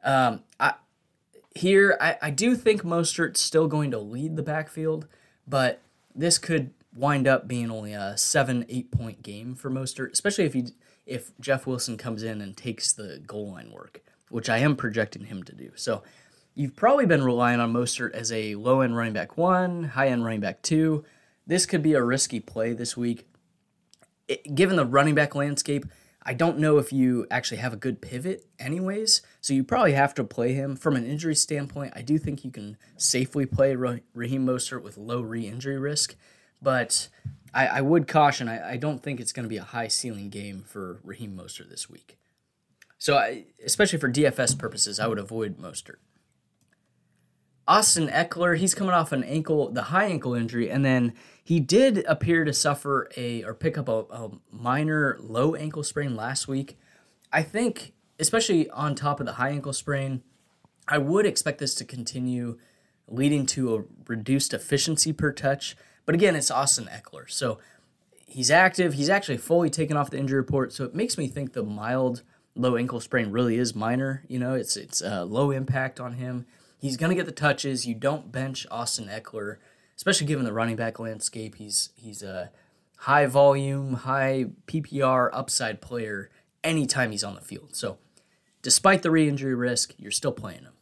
Um, 0.03 0.43
I, 0.59 0.75
here, 1.55 1.97
I, 2.01 2.17
I 2.21 2.29
do 2.29 2.55
think 2.55 2.83
Mostert's 2.83 3.39
still 3.39 3.67
going 3.67 3.91
to 3.91 3.97
lead 3.97 4.35
the 4.35 4.43
backfield, 4.43 5.07
but 5.47 5.81
this 6.13 6.37
could 6.37 6.71
wind 6.95 7.27
up 7.27 7.47
being 7.47 7.71
only 7.71 7.93
a 7.93 8.17
seven, 8.17 8.65
eight 8.69 8.91
point 8.91 9.23
game 9.23 9.55
for 9.55 9.71
Mostert, 9.71 10.11
especially 10.11 10.45
if 10.45 10.53
he 10.53 10.67
if 11.05 11.31
Jeff 11.39 11.67
Wilson 11.67 11.97
comes 11.97 12.23
in 12.23 12.41
and 12.41 12.57
takes 12.57 12.91
the 12.91 13.21
goal 13.25 13.51
line 13.51 13.71
work, 13.71 14.01
which 14.29 14.49
I 14.49 14.57
am 14.57 14.75
projecting 14.75 15.25
him 15.25 15.43
to 15.43 15.53
do. 15.53 15.71
So 15.75 16.03
you've 16.55 16.75
probably 16.75 17.05
been 17.05 17.23
relying 17.23 17.59
on 17.59 17.71
Mostert 17.71 18.11
as 18.13 18.31
a 18.31 18.55
low 18.55 18.81
end 18.81 18.97
running 18.97 19.13
back 19.13 19.37
one, 19.37 19.83
high 19.83 20.07
end 20.07 20.25
running 20.25 20.41
back 20.41 20.61
two. 20.61 21.05
This 21.47 21.65
could 21.65 21.83
be 21.83 21.93
a 21.93 22.03
risky 22.03 22.39
play 22.39 22.73
this 22.73 22.97
week. 22.97 23.27
It, 24.27 24.55
given 24.55 24.75
the 24.75 24.85
running 24.85 25.13
back 25.13 25.35
landscape, 25.35 25.85
I 26.25 26.33
don't 26.33 26.57
know 26.57 26.79
if 26.79 26.91
you 26.91 27.27
actually 27.29 27.57
have 27.57 27.73
a 27.73 27.77
good 27.77 28.01
pivot, 28.01 28.47
anyways. 28.57 29.21
So 29.41 29.53
you 29.53 29.63
probably 29.63 29.93
have 29.93 30.15
to 30.15 30.23
play 30.23 30.53
him. 30.53 30.75
From 30.75 30.95
an 30.95 31.05
injury 31.05 31.35
standpoint, 31.35 31.93
I 31.95 32.01
do 32.01 32.17
think 32.17 32.43
you 32.43 32.49
can 32.49 32.77
safely 32.97 33.45
play 33.45 33.75
Raheem 33.75 34.45
Mostert 34.45 34.81
with 34.81 34.97
low 34.97 35.21
re 35.21 35.47
injury 35.47 35.77
risk. 35.77 36.15
But 36.61 37.09
I, 37.53 37.67
I 37.67 37.81
would 37.81 38.07
caution, 38.07 38.49
I, 38.49 38.71
I 38.71 38.77
don't 38.77 39.03
think 39.03 39.19
it's 39.19 39.31
going 39.31 39.43
to 39.43 39.49
be 39.49 39.57
a 39.57 39.63
high 39.63 39.87
ceiling 39.87 40.29
game 40.29 40.63
for 40.67 40.99
Raheem 41.03 41.37
Mostert 41.37 41.69
this 41.69 41.89
week. 41.89 42.17
So, 42.97 43.17
I, 43.17 43.45
especially 43.63 43.99
for 43.99 44.11
DFS 44.11 44.57
purposes, 44.57 44.99
I 44.99 45.07
would 45.07 45.19
avoid 45.19 45.57
Mostert. 45.59 45.97
Austin 47.67 48.07
Ekeler, 48.09 48.57
he's 48.57 48.75
coming 48.75 48.93
off 48.93 49.11
an 49.11 49.23
ankle, 49.23 49.71
the 49.71 49.83
high 49.83 50.05
ankle 50.05 50.35
injury, 50.35 50.69
and 50.69 50.85
then 50.85 51.13
he 51.43 51.59
did 51.59 52.05
appear 52.07 52.45
to 52.45 52.53
suffer 52.53 53.09
a 53.17 53.43
or 53.43 53.53
pick 53.53 53.77
up 53.77 53.89
a, 53.89 54.05
a 54.11 54.31
minor 54.51 55.17
low 55.19 55.55
ankle 55.55 55.83
sprain 55.83 56.15
last 56.15 56.47
week. 56.47 56.77
I 57.31 57.41
think, 57.41 57.93
especially 58.19 58.69
on 58.69 58.93
top 58.93 59.19
of 59.19 59.25
the 59.25 59.33
high 59.33 59.49
ankle 59.49 59.73
sprain, 59.73 60.21
I 60.87 60.99
would 60.99 61.25
expect 61.25 61.57
this 61.57 61.73
to 61.75 61.85
continue, 61.85 62.59
leading 63.07 63.45
to 63.47 63.75
a 63.75 63.83
reduced 64.07 64.53
efficiency 64.53 65.11
per 65.11 65.31
touch. 65.31 65.75
But 66.05 66.15
again, 66.15 66.35
it's 66.35 66.51
Austin 66.51 66.85
Ekeler, 66.85 67.29
So 67.29 67.57
he's 68.27 68.51
active. 68.51 68.93
He's 68.93 69.09
actually 69.09 69.37
fully 69.37 69.69
taken 69.69 69.97
off 69.97 70.11
the 70.11 70.19
injury 70.19 70.37
report. 70.37 70.71
So 70.73 70.83
it 70.83 70.93
makes 70.93 71.17
me 71.17 71.27
think 71.27 71.53
the 71.53 71.63
mild 71.63 72.21
low 72.55 72.77
ankle 72.77 72.99
sprain 72.99 73.31
really 73.31 73.57
is 73.57 73.73
minor. 73.73 74.23
You 74.27 74.39
know, 74.39 74.53
it's 74.53 74.77
it's 74.77 75.01
uh, 75.01 75.25
low 75.25 75.51
impact 75.51 75.99
on 75.99 76.13
him. 76.13 76.45
He's 76.85 76.97
gonna 76.97 77.15
get 77.15 77.25
the 77.25 77.31
touches. 77.31 77.87
You 77.87 77.95
don't 77.95 78.31
bench 78.31 78.67
Austin 78.69 79.07
Ekeler, 79.07 79.57
especially 79.97 80.27
given 80.27 80.45
the 80.45 80.53
running 80.53 80.75
back 80.75 80.99
landscape. 80.99 81.55
He's 81.55 81.89
he's 81.95 82.21
a 82.21 82.51
high 82.97 83.25
volume, 83.25 83.93
high 83.93 84.51
PPR 84.67 85.31
upside 85.33 85.81
player 85.81 86.29
anytime 86.63 87.09
he's 87.09 87.23
on 87.23 87.33
the 87.33 87.41
field. 87.41 87.75
So 87.75 87.97
despite 88.61 89.01
the 89.01 89.09
re-injury 89.09 89.55
risk, 89.55 89.95
you're 89.97 90.11
still 90.11 90.31
playing 90.31 90.61
him. 90.61 90.73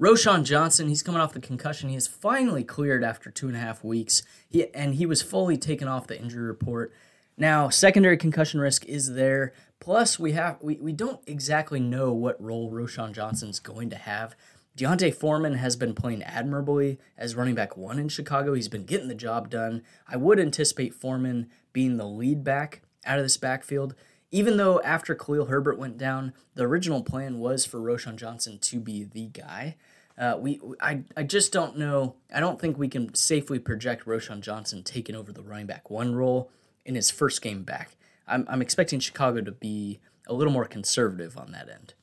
Roschon 0.00 0.44
Johnson, 0.44 0.88
he's 0.88 1.02
coming 1.02 1.20
off 1.20 1.34
the 1.34 1.40
concussion. 1.40 1.90
He 1.90 1.96
is 1.96 2.06
finally 2.06 2.64
cleared 2.64 3.04
after 3.04 3.30
two 3.30 3.48
and 3.48 3.56
a 3.56 3.60
half 3.60 3.84
weeks. 3.84 4.22
He 4.48 4.74
and 4.74 4.94
he 4.94 5.04
was 5.04 5.20
fully 5.20 5.58
taken 5.58 5.88
off 5.88 6.06
the 6.06 6.18
injury 6.18 6.46
report. 6.46 6.90
Now, 7.36 7.68
secondary 7.68 8.16
concussion 8.16 8.60
risk 8.60 8.86
is 8.86 9.12
there. 9.12 9.52
Plus, 9.78 10.18
we 10.18 10.32
have 10.32 10.58
we, 10.62 10.76
we 10.76 10.92
don't 10.92 11.20
exactly 11.26 11.80
know 11.80 12.12
what 12.12 12.42
role 12.42 12.70
Roschon 12.70 13.12
Johnson's 13.12 13.60
going 13.60 13.90
to 13.90 13.96
have. 13.96 14.36
D'Onta 14.76 15.12
Foreman 15.12 15.54
has 15.54 15.76
been 15.76 15.94
playing 15.94 16.22
admirably 16.22 16.98
as 17.18 17.34
running 17.34 17.54
back 17.54 17.76
one 17.76 17.98
in 17.98 18.08
Chicago. 18.08 18.54
He's 18.54 18.68
been 18.68 18.84
getting 18.84 19.08
the 19.08 19.14
job 19.14 19.50
done. 19.50 19.82
I 20.08 20.16
would 20.16 20.40
anticipate 20.40 20.94
Foreman 20.94 21.48
being 21.72 21.96
the 21.96 22.06
lead 22.06 22.44
back 22.44 22.82
out 23.04 23.18
of 23.18 23.24
this 23.24 23.36
backfield. 23.36 23.94
Even 24.30 24.56
though 24.56 24.80
after 24.82 25.14
Khalil 25.14 25.46
Herbert 25.46 25.78
went 25.78 25.98
down, 25.98 26.32
the 26.54 26.64
original 26.64 27.02
plan 27.02 27.40
was 27.40 27.66
for 27.66 27.80
Roschon 27.80 28.16
Johnson 28.16 28.58
to 28.58 28.78
be 28.78 29.04
the 29.04 29.26
guy. 29.26 29.76
Uh, 30.16 30.36
we, 30.38 30.60
I, 30.80 31.02
I 31.16 31.24
just 31.24 31.52
don't 31.52 31.76
know. 31.76 32.14
I 32.32 32.40
don't 32.40 32.60
think 32.60 32.78
we 32.78 32.88
can 32.88 33.14
safely 33.14 33.58
project 33.58 34.06
Roschon 34.06 34.40
Johnson 34.40 34.82
taking 34.82 35.16
over 35.16 35.32
the 35.32 35.42
running 35.42 35.66
back 35.66 35.90
one 35.90 36.14
role 36.14 36.50
in 36.84 36.94
his 36.94 37.10
first 37.10 37.42
game 37.42 37.64
back. 37.64 37.96
I'm, 38.28 38.46
I'm 38.48 38.62
expecting 38.62 39.00
Chicago 39.00 39.40
to 39.40 39.52
be 39.52 39.98
a 40.26 40.34
little 40.34 40.52
more 40.52 40.66
conservative 40.66 41.36
on 41.36 41.52
that 41.52 41.68
end. 41.68 41.94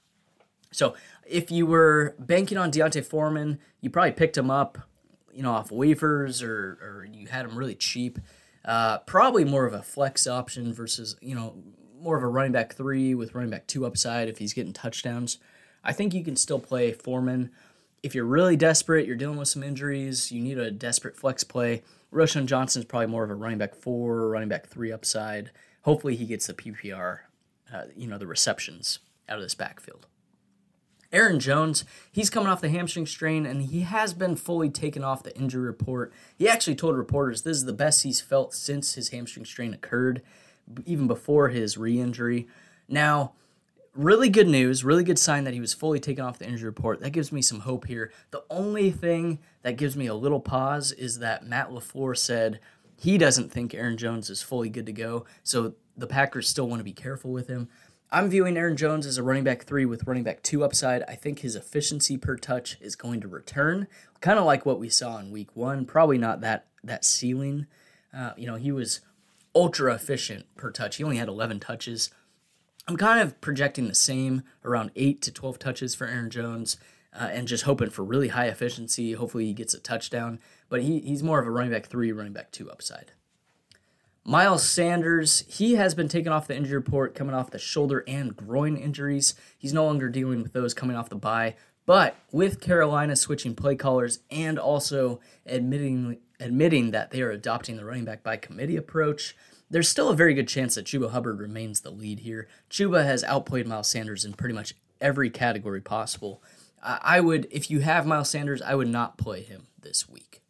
So 0.71 0.95
if 1.25 1.51
you 1.51 1.65
were 1.65 2.15
banking 2.19 2.57
on 2.57 2.71
D'Onta 2.71 3.03
Foreman, 3.03 3.59
you 3.81 3.89
probably 3.89 4.11
picked 4.11 4.37
him 4.37 4.51
up, 4.51 4.77
you 5.33 5.43
know, 5.43 5.51
off 5.51 5.69
waivers 5.69 6.43
or, 6.43 6.77
or 6.81 7.07
you 7.11 7.27
had 7.27 7.45
him 7.45 7.57
really 7.57 7.75
cheap. 7.75 8.19
Uh, 8.65 8.99
probably 8.99 9.45
more 9.45 9.65
of 9.65 9.73
a 9.73 9.81
flex 9.81 10.27
option 10.27 10.73
versus, 10.73 11.15
you 11.21 11.33
know, 11.33 11.55
more 11.99 12.17
of 12.17 12.23
a 12.23 12.27
running 12.27 12.51
back 12.51 12.73
three 12.73 13.15
with 13.15 13.33
running 13.33 13.49
back 13.49 13.65
two 13.65 13.85
upside 13.85 14.27
if 14.27 14.37
he's 14.37 14.53
getting 14.53 14.73
touchdowns. 14.73 15.39
I 15.83 15.93
think 15.93 16.13
you 16.13 16.23
can 16.23 16.35
still 16.35 16.59
play 16.59 16.91
Foreman 16.91 17.51
if 18.03 18.13
you're 18.15 18.25
really 18.25 18.55
desperate, 18.55 19.05
you're 19.05 19.15
dealing 19.15 19.37
with 19.37 19.47
some 19.47 19.63
injuries, 19.63 20.31
you 20.31 20.41
need 20.41 20.57
a 20.57 20.71
desperate 20.71 21.17
flex 21.17 21.43
play. 21.43 21.83
Roschon 22.13 22.45
Johnson 22.45 22.81
is 22.81 22.85
probably 22.85 23.07
more 23.07 23.23
of 23.23 23.29
a 23.29 23.35
running 23.35 23.57
back 23.57 23.75
four, 23.75 24.29
running 24.29 24.49
back 24.49 24.67
three 24.67 24.91
upside. 24.91 25.51
Hopefully, 25.81 26.15
he 26.15 26.25
gets 26.25 26.47
the 26.47 26.53
PPR, 26.53 27.19
uh, 27.73 27.83
you 27.95 28.07
know, 28.07 28.17
the 28.17 28.27
receptions 28.27 28.99
out 29.27 29.37
of 29.37 29.43
this 29.43 29.55
backfield. 29.55 30.07
Aaron 31.11 31.39
Jones, 31.39 31.85
he's 32.11 32.29
coming 32.29 32.49
off 32.49 32.61
the 32.61 32.69
hamstring 32.69 33.05
strain 33.05 33.45
and 33.45 33.63
he 33.63 33.81
has 33.81 34.13
been 34.13 34.35
fully 34.35 34.69
taken 34.69 35.03
off 35.03 35.23
the 35.23 35.35
injury 35.37 35.65
report. 35.65 36.11
He 36.35 36.49
actually 36.49 36.75
told 36.75 36.97
reporters 36.97 37.41
this 37.41 37.57
is 37.57 37.65
the 37.65 37.73
best 37.73 38.03
he's 38.03 38.21
felt 38.21 38.53
since 38.53 38.95
his 38.95 39.09
hamstring 39.09 39.45
strain 39.45 39.73
occurred, 39.73 40.21
even 40.85 41.07
before 41.07 41.49
his 41.49 41.77
re 41.77 41.99
injury. 41.99 42.47
Now, 42.89 43.33
really 43.93 44.29
good 44.29 44.47
news, 44.47 44.83
really 44.83 45.03
good 45.03 45.19
sign 45.19 45.43
that 45.45 45.53
he 45.53 45.59
was 45.59 45.73
fully 45.73 45.99
taken 45.99 46.23
off 46.23 46.39
the 46.39 46.47
injury 46.47 46.67
report. 46.67 47.01
That 47.01 47.11
gives 47.11 47.31
me 47.31 47.41
some 47.41 47.61
hope 47.61 47.87
here. 47.87 48.11
The 48.31 48.43
only 48.49 48.91
thing 48.91 49.39
that 49.63 49.77
gives 49.77 49.97
me 49.97 50.07
a 50.07 50.13
little 50.13 50.39
pause 50.39 50.91
is 50.91 51.19
that 51.19 51.45
Matt 51.45 51.71
LaFleur 51.71 52.17
said 52.17 52.59
he 52.99 53.17
doesn't 53.17 53.51
think 53.51 53.73
Aaron 53.73 53.97
Jones 53.97 54.29
is 54.29 54.41
fully 54.41 54.69
good 54.69 54.85
to 54.85 54.91
go. 54.91 55.25
So 55.43 55.73
the 55.97 56.07
Packers 56.07 56.47
still 56.47 56.67
want 56.67 56.79
to 56.79 56.83
be 56.83 56.93
careful 56.93 57.31
with 57.31 57.47
him. 57.47 57.69
I'm 58.09 58.29
viewing 58.29 58.55
Aaron 58.55 58.77
Jones 58.77 59.05
as 59.05 59.17
a 59.17 59.23
running 59.23 59.43
back 59.43 59.63
three 59.63 59.85
with 59.85 60.07
running 60.07 60.23
back 60.23 60.41
two 60.41 60.63
upside. 60.63 61.03
I 61.03 61.15
think 61.15 61.39
his 61.39 61.57
efficiency 61.57 62.15
per 62.17 62.37
touch 62.37 62.77
is 62.79 62.95
going 62.95 63.19
to 63.19 63.27
return, 63.27 63.87
kind 64.21 64.39
of 64.39 64.45
like 64.45 64.65
what 64.65 64.79
we 64.79 64.87
saw 64.87 65.17
in 65.17 65.29
week 65.29 65.49
one. 65.55 65.85
Probably 65.85 66.17
not 66.17 66.39
that 66.41 66.67
that 66.83 67.03
ceiling. 67.03 67.67
Uh, 68.15 68.31
you 68.37 68.47
know, 68.47 68.55
he 68.55 68.71
was 68.71 69.01
ultra 69.53 69.93
efficient 69.93 70.45
per 70.55 70.71
touch. 70.71 70.95
He 70.95 71.03
only 71.03 71.17
had 71.17 71.27
11 71.27 71.59
touches. 71.59 72.09
I'm 72.87 72.95
kind 72.95 73.19
of 73.19 73.41
projecting 73.41 73.89
the 73.89 73.95
same 73.95 74.43
around 74.63 74.91
8 74.95 75.21
to 75.23 75.31
12 75.31 75.59
touches 75.59 75.93
for 75.93 76.07
Aaron 76.07 76.29
Jones 76.29 76.77
uh, 77.11 77.27
and 77.29 77.45
just 77.45 77.65
hoping 77.65 77.89
for 77.89 78.05
really 78.05 78.29
high 78.29 78.47
efficiency. 78.47 79.13
Hopefully, 79.13 79.47
he 79.47 79.53
gets 79.53 79.73
a 79.73 79.79
touchdown, 79.79 80.39
but 80.69 80.81
he, 80.81 80.99
he's 80.99 81.23
more 81.23 81.39
of 81.41 81.47
a 81.47 81.51
running 81.51 81.73
back 81.73 81.87
three, 81.87 82.13
running 82.13 82.31
back 82.31 82.51
two 82.51 82.71
upside. 82.71 83.11
Miles 84.29 84.67
Sanders, 84.67 85.45
he 85.47 85.75
has 85.75 85.95
been 85.95 86.09
taken 86.09 86.33
off 86.33 86.47
the 86.47 86.55
injury 86.55 86.75
report 86.75 87.15
coming 87.15 87.33
off 87.33 87.49
the 87.49 87.57
shoulder 87.57 88.03
and 88.09 88.35
groin 88.35 88.75
injuries. 88.75 89.35
He's 89.57 89.71
no 89.71 89.85
longer 89.85 90.09
dealing 90.09 90.43
with 90.43 90.51
those 90.51 90.73
coming 90.73 90.97
off 90.97 91.07
the 91.07 91.15
bye. 91.15 91.55
But 91.85 92.17
with 92.29 92.59
Carolina 92.59 93.15
switching 93.15 93.55
play 93.55 93.77
callers 93.77 94.19
and 94.29 94.59
also 94.59 95.21
admitting 95.45 96.17
admitting 96.41 96.91
that 96.91 97.11
they 97.11 97.21
are 97.21 97.31
adopting 97.31 97.77
the 97.77 97.85
running 97.85 98.03
back 98.03 98.21
by 98.21 98.35
committee 98.35 98.75
approach, 98.75 99.33
there's 99.69 99.87
still 99.87 100.09
a 100.09 100.15
very 100.15 100.33
good 100.33 100.49
chance 100.49 100.75
that 100.75 100.85
Chuba 100.85 101.11
Hubbard 101.11 101.39
remains 101.39 101.79
the 101.79 101.89
lead 101.89 102.19
here. 102.19 102.49
Chuba 102.69 103.05
has 103.05 103.23
outplayed 103.23 103.65
Miles 103.65 103.87
Sanders 103.87 104.25
in 104.25 104.33
pretty 104.33 104.53
much 104.53 104.73
every 104.99 105.29
category 105.29 105.79
possible. 105.79 106.43
I 106.83 107.21
would, 107.21 107.47
if 107.49 107.71
you 107.71 107.79
have 107.79 108.05
Miles 108.05 108.29
Sanders, 108.29 108.61
I 108.61 108.75
would 108.75 108.89
not 108.89 109.17
play 109.17 109.41
him 109.41 109.67
this 109.81 110.09
week. 110.09 110.41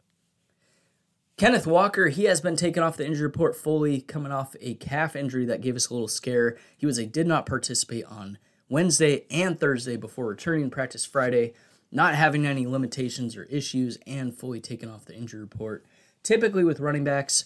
Kenneth 1.37 1.67
Walker, 1.67 2.07
he 2.07 2.23
has 2.23 2.41
been 2.41 2.55
taken 2.55 2.81
off 2.81 2.97
the 2.97 3.05
injury 3.05 3.27
report 3.27 3.55
fully, 3.55 4.01
coming 4.01 4.31
off 4.31 4.55
a 4.59 4.73
calf 4.73 5.15
injury 5.15 5.45
that 5.45 5.61
gave 5.61 5.75
us 5.75 5.87
a 5.87 5.93
little 5.93 6.07
scare. 6.07 6.57
He 6.75 6.87
was 6.87 6.97
a 6.97 7.05
did 7.05 7.27
not 7.27 7.45
participate 7.45 8.05
on 8.05 8.39
Wednesday 8.69 9.25
and 9.29 9.59
Thursday 9.59 9.97
before 9.97 10.25
returning 10.25 10.71
practice 10.71 11.05
Friday, 11.05 11.53
not 11.91 12.15
having 12.15 12.47
any 12.47 12.65
limitations 12.65 13.37
or 13.37 13.43
issues, 13.43 13.99
and 14.07 14.35
fully 14.35 14.59
taken 14.59 14.89
off 14.89 15.05
the 15.05 15.15
injury 15.15 15.39
report. 15.39 15.85
Typically, 16.23 16.63
with 16.63 16.79
running 16.79 17.03
backs, 17.03 17.45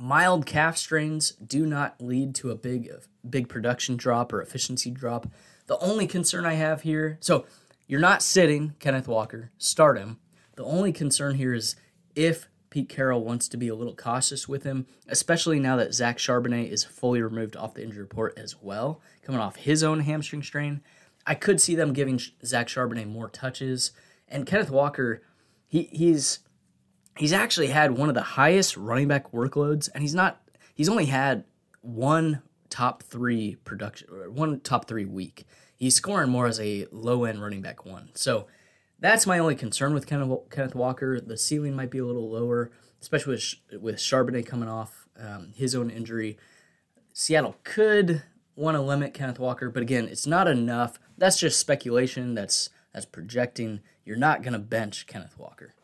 mild 0.00 0.46
calf 0.46 0.78
strains 0.78 1.32
do 1.32 1.66
not 1.66 2.00
lead 2.00 2.34
to 2.36 2.50
a 2.50 2.56
big, 2.56 2.90
big 3.28 3.50
production 3.50 3.98
drop 3.98 4.32
or 4.32 4.40
efficiency 4.40 4.90
drop. 4.90 5.26
The 5.66 5.78
only 5.80 6.06
concern 6.06 6.46
I 6.46 6.54
have 6.54 6.82
here, 6.82 7.18
so 7.20 7.44
you're 7.86 8.00
not 8.00 8.22
sitting 8.22 8.76
Kenneth 8.78 9.06
Walker, 9.08 9.50
start 9.58 9.98
him. 9.98 10.18
The 10.56 10.64
only 10.64 10.90
concern 10.90 11.34
here 11.34 11.52
is 11.52 11.76
if 12.16 12.48
Pete 12.70 12.88
Carroll 12.88 13.24
wants 13.24 13.48
to 13.48 13.56
be 13.56 13.68
a 13.68 13.74
little 13.74 13.94
cautious 13.94 14.48
with 14.48 14.62
him, 14.62 14.86
especially 15.08 15.58
now 15.58 15.76
that 15.76 15.92
Zach 15.92 16.18
Charbonnet 16.18 16.70
is 16.70 16.84
fully 16.84 17.20
removed 17.20 17.56
off 17.56 17.74
the 17.74 17.82
injury 17.82 18.02
report 18.02 18.38
as 18.38 18.56
well, 18.62 19.00
coming 19.22 19.40
off 19.40 19.56
his 19.56 19.82
own 19.82 20.00
hamstring 20.00 20.42
strain. 20.42 20.80
I 21.26 21.34
could 21.34 21.60
see 21.60 21.74
them 21.74 21.92
giving 21.92 22.20
Zach 22.44 22.68
Charbonnet 22.68 23.08
more 23.08 23.28
touches. 23.28 23.90
And 24.28 24.46
Kenneth 24.46 24.70
Walker, 24.70 25.22
he 25.66 25.88
he's 25.92 26.40
he's 27.16 27.32
actually 27.32 27.68
had 27.68 27.92
one 27.92 28.08
of 28.08 28.14
the 28.14 28.22
highest 28.22 28.76
running 28.76 29.08
back 29.08 29.32
workloads, 29.32 29.88
and 29.92 30.02
he's 30.02 30.14
not 30.14 30.40
he's 30.74 30.88
only 30.88 31.06
had 31.06 31.44
one 31.82 32.42
top 32.68 33.02
three 33.02 33.56
production 33.64 34.08
one 34.34 34.60
top 34.60 34.86
three 34.86 35.04
week. 35.04 35.44
He's 35.76 35.96
scoring 35.96 36.30
more 36.30 36.46
as 36.46 36.60
a 36.60 36.86
low 36.92 37.24
end 37.24 37.42
running 37.42 37.62
back 37.62 37.84
one. 37.84 38.10
So 38.14 38.46
that's 39.00 39.26
my 39.26 39.38
only 39.38 39.54
concern 39.54 39.94
with 39.94 40.06
Kenneth, 40.06 40.74
Walker. 40.74 41.20
The 41.20 41.36
ceiling 41.36 41.74
might 41.74 41.90
be 41.90 41.98
a 41.98 42.04
little 42.04 42.30
lower, 42.30 42.70
especially 43.00 43.34
with 43.34 43.82
with 43.82 43.96
Charbonnet 43.96 44.46
coming 44.46 44.68
off 44.68 45.08
um, 45.18 45.52
his 45.56 45.74
own 45.74 45.90
injury. 45.90 46.38
Seattle 47.12 47.56
could 47.64 48.22
want 48.54 48.76
to 48.76 48.80
limit 48.80 49.14
Kenneth 49.14 49.38
Walker, 49.38 49.70
but 49.70 49.82
again, 49.82 50.06
it's 50.06 50.26
not 50.26 50.46
enough. 50.46 50.98
That's 51.16 51.38
just 51.38 51.58
speculation. 51.58 52.34
That's 52.34 52.70
that's 52.92 53.06
projecting. 53.06 53.80
You're 54.04 54.16
not 54.16 54.42
going 54.42 54.52
to 54.52 54.58
bench 54.58 55.06
Kenneth 55.06 55.38
Walker. 55.38 55.74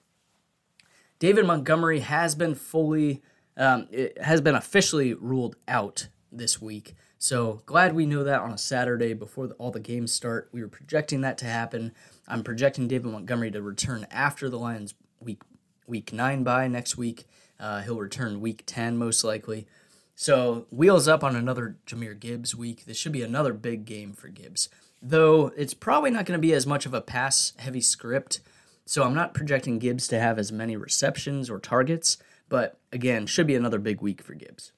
David 1.19 1.47
Montgomery 1.47 2.01
has 2.01 2.35
been 2.35 2.55
fully, 2.55 3.23
um, 3.57 3.89
has 4.21 4.41
been 4.41 4.55
officially 4.55 5.15
ruled 5.15 5.57
out 5.67 6.09
this 6.31 6.61
week. 6.61 6.95
So 7.27 7.61
glad 7.67 7.97
we 7.97 8.07
know 8.07 8.23
that 8.23 8.43
on 8.43 8.53
a 8.53 8.59
Saturday 8.59 9.13
before 9.13 9.49
the, 9.49 9.55
all 9.55 9.73
the 9.73 9.81
games 9.81 10.13
start. 10.13 10.49
We 10.53 10.63
were 10.63 10.69
projecting 10.69 11.23
that 11.23 11.37
to 11.39 11.47
happen. 11.47 11.91
I'm 12.29 12.45
projecting 12.45 12.87
David 12.87 13.11
Montgomery 13.11 13.51
to 13.51 13.61
return 13.61 14.07
after 14.13 14.49
the 14.49 14.61
Lions 14.61 14.95
week 15.19 15.43
week 15.89 16.13
nine 16.13 16.45
bye 16.45 16.69
next 16.69 16.97
week. 16.97 17.27
Uh, 17.59 17.81
he'll 17.81 17.99
return 17.99 18.41
week 18.41 18.63
ten 18.65 18.97
most 18.97 19.25
likely. 19.25 19.67
So 20.15 20.69
wheels 20.71 21.09
up 21.09 21.25
on 21.25 21.35
another 21.35 21.79
Jahmyr 21.85 22.17
Gibbs 22.17 22.55
week. 22.55 22.85
This 22.85 22.97
should 22.97 23.11
be 23.11 23.23
another 23.23 23.53
big 23.53 23.87
game 23.87 24.13
for 24.13 24.29
Gibbs, 24.29 24.69
though 25.03 25.51
it's 25.57 25.75
probably 25.75 26.13
not 26.13 26.27
going 26.27 26.39
to 26.39 26.47
be 26.47 26.55
as 26.55 26.65
much 26.65 26.87
of 26.87 26.95
a 26.95 27.01
pass 27.01 27.55
heavy 27.57 27.81
script. 27.81 28.39
So 28.85 29.03
I'm 29.03 29.15
not 29.15 29.35
projecting 29.35 29.81
Gibbs 29.81 30.07
to 30.09 30.21
have 30.21 30.39
as 30.39 30.53
many 30.53 30.77
receptions 30.77 31.51
or 31.51 31.59
targets, 31.59 32.19
but 32.49 32.79
again, 32.93 33.27
should 33.27 33.49
be 33.49 33.57
another 33.57 33.81
big 33.81 34.01
week 34.01 34.23
for 34.23 34.35
Gibbs. 34.35 34.71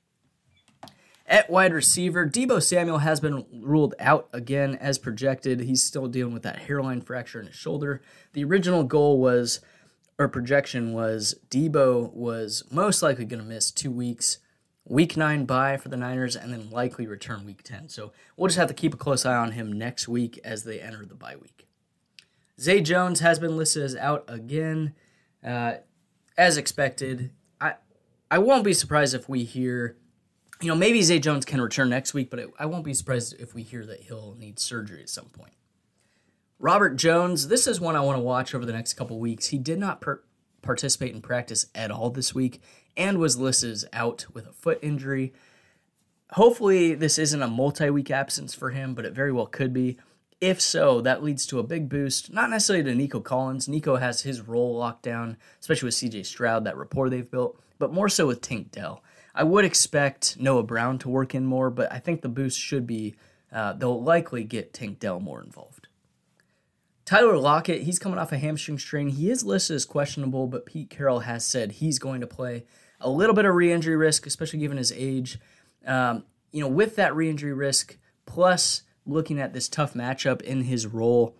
At 1.28 1.50
wide 1.50 1.74
receiver, 1.74 2.26
Deebo 2.26 2.62
Samuel 2.62 2.98
has 2.98 3.20
been 3.20 3.44
ruled 3.52 3.94
out 4.00 4.30
again 4.32 4.76
as 4.76 4.96
projected. 4.96 5.60
He's 5.60 5.84
still 5.84 6.06
dealing 6.06 6.32
with 6.32 6.42
that 6.44 6.60
hairline 6.60 7.02
fracture 7.02 7.38
in 7.38 7.48
his 7.48 7.54
shoulder. 7.54 8.00
The 8.32 8.44
original 8.44 8.82
goal 8.82 9.20
was, 9.20 9.60
or 10.18 10.26
projection 10.28 10.94
was, 10.94 11.34
Deebo 11.50 12.14
was 12.14 12.64
most 12.70 13.02
likely 13.02 13.26
going 13.26 13.42
to 13.42 13.46
miss 13.46 13.70
two 13.70 13.90
weeks. 13.90 14.38
Week 14.86 15.18
nine 15.18 15.44
bye 15.44 15.76
for 15.76 15.90
the 15.90 15.98
Niners, 15.98 16.34
and 16.34 16.50
then 16.50 16.70
likely 16.70 17.06
return 17.06 17.44
week 17.44 17.62
10. 17.62 17.90
So 17.90 18.10
we'll 18.38 18.48
just 18.48 18.58
have 18.58 18.68
to 18.68 18.74
keep 18.74 18.94
a 18.94 18.96
close 18.96 19.26
eye 19.26 19.36
on 19.36 19.52
him 19.52 19.70
next 19.70 20.08
week 20.08 20.40
as 20.42 20.64
they 20.64 20.80
enter 20.80 21.04
the 21.04 21.14
bye 21.14 21.36
week. 21.36 21.66
Zay 22.58 22.80
Jones 22.80 23.20
has 23.20 23.38
been 23.38 23.54
listed 23.54 23.82
as 23.82 23.94
out 23.96 24.24
again. 24.28 24.94
Uh, 25.44 25.74
as 26.38 26.56
expected, 26.56 27.32
I 27.60 27.74
I 28.30 28.38
won't 28.38 28.64
be 28.64 28.72
surprised 28.72 29.14
if 29.14 29.28
we 29.28 29.44
hear 29.44 29.98
you 30.60 30.68
know, 30.68 30.74
maybe 30.74 31.02
Zay 31.02 31.18
Jones 31.18 31.44
can 31.44 31.60
return 31.60 31.88
next 31.88 32.14
week, 32.14 32.30
but 32.30 32.50
I 32.58 32.66
won't 32.66 32.84
be 32.84 32.94
surprised 32.94 33.36
if 33.38 33.54
we 33.54 33.62
hear 33.62 33.86
that 33.86 34.00
he'll 34.00 34.34
need 34.38 34.58
surgery 34.58 35.00
at 35.00 35.08
some 35.08 35.26
point. 35.26 35.52
Robert 36.58 36.96
Jones, 36.96 37.48
this 37.48 37.68
is 37.68 37.80
one 37.80 37.94
I 37.94 38.00
want 38.00 38.18
to 38.18 38.22
watch 38.22 38.54
over 38.54 38.66
the 38.66 38.72
next 38.72 38.94
couple 38.94 39.20
weeks. 39.20 39.48
He 39.48 39.58
did 39.58 39.78
not 39.78 40.00
per- 40.00 40.22
participate 40.62 41.14
in 41.14 41.22
practice 41.22 41.66
at 41.74 41.92
all 41.92 42.10
this 42.10 42.34
week 42.34 42.60
and 42.96 43.18
was 43.18 43.38
listed 43.38 43.70
as 43.70 43.84
out 43.92 44.26
with 44.34 44.48
a 44.48 44.52
foot 44.52 44.80
injury. 44.82 45.32
Hopefully, 46.32 46.94
this 46.94 47.16
isn't 47.18 47.42
a 47.42 47.48
multi 47.48 47.88
week 47.90 48.10
absence 48.10 48.54
for 48.54 48.70
him, 48.70 48.94
but 48.94 49.04
it 49.04 49.12
very 49.12 49.30
well 49.32 49.46
could 49.46 49.72
be. 49.72 49.98
If 50.40 50.60
so, 50.60 51.00
that 51.00 51.22
leads 51.22 51.46
to 51.46 51.58
a 51.58 51.64
big 51.64 51.88
boost, 51.88 52.32
not 52.32 52.50
necessarily 52.50 52.84
to 52.84 52.94
Nico 52.94 53.18
Collins. 53.20 53.68
Nico 53.68 53.96
has 53.96 54.22
his 54.22 54.40
role 54.40 54.76
locked 54.76 55.02
down, 55.02 55.36
especially 55.60 55.86
with 55.86 55.94
CJ 55.94 56.26
Stroud, 56.26 56.64
that 56.64 56.76
rapport 56.76 57.08
they've 57.08 57.28
built, 57.28 57.60
but 57.78 57.92
more 57.92 58.08
so 58.08 58.26
with 58.26 58.40
Tank 58.40 58.70
Dell. 58.70 59.02
I 59.38 59.44
would 59.44 59.64
expect 59.64 60.36
Noah 60.40 60.64
Brown 60.64 60.98
to 60.98 61.08
work 61.08 61.32
in 61.32 61.46
more, 61.46 61.70
but 61.70 61.92
I 61.92 62.00
think 62.00 62.22
the 62.22 62.28
boost 62.28 62.58
should 62.58 62.88
be 62.88 63.14
uh, 63.52 63.72
they'll 63.72 64.02
likely 64.02 64.42
get 64.42 64.74
Tank 64.74 64.98
Dell 64.98 65.20
more 65.20 65.40
involved. 65.40 65.86
Tyler 67.04 67.38
Lockett, 67.38 67.82
he's 67.82 68.00
coming 68.00 68.18
off 68.18 68.32
a 68.32 68.38
hamstring 68.38 68.80
strain. 68.80 69.10
He 69.10 69.30
is 69.30 69.44
listed 69.44 69.76
as 69.76 69.84
questionable, 69.84 70.48
but 70.48 70.66
Pete 70.66 70.90
Carroll 70.90 71.20
has 71.20 71.46
said 71.46 71.70
he's 71.70 72.00
going 72.00 72.20
to 72.20 72.26
play. 72.26 72.64
A 73.00 73.08
little 73.08 73.34
bit 73.34 73.44
of 73.44 73.54
re-injury 73.54 73.94
risk, 73.94 74.26
especially 74.26 74.58
given 74.58 74.76
his 74.76 74.90
age. 74.90 75.38
Um, 75.86 76.24
you 76.50 76.60
know, 76.60 76.68
with 76.68 76.96
that 76.96 77.14
re-injury 77.14 77.52
risk, 77.52 77.96
plus 78.26 78.82
looking 79.06 79.38
at 79.38 79.52
this 79.52 79.68
tough 79.68 79.94
matchup 79.94 80.42
in 80.42 80.64
his 80.64 80.84
role, 80.84 81.36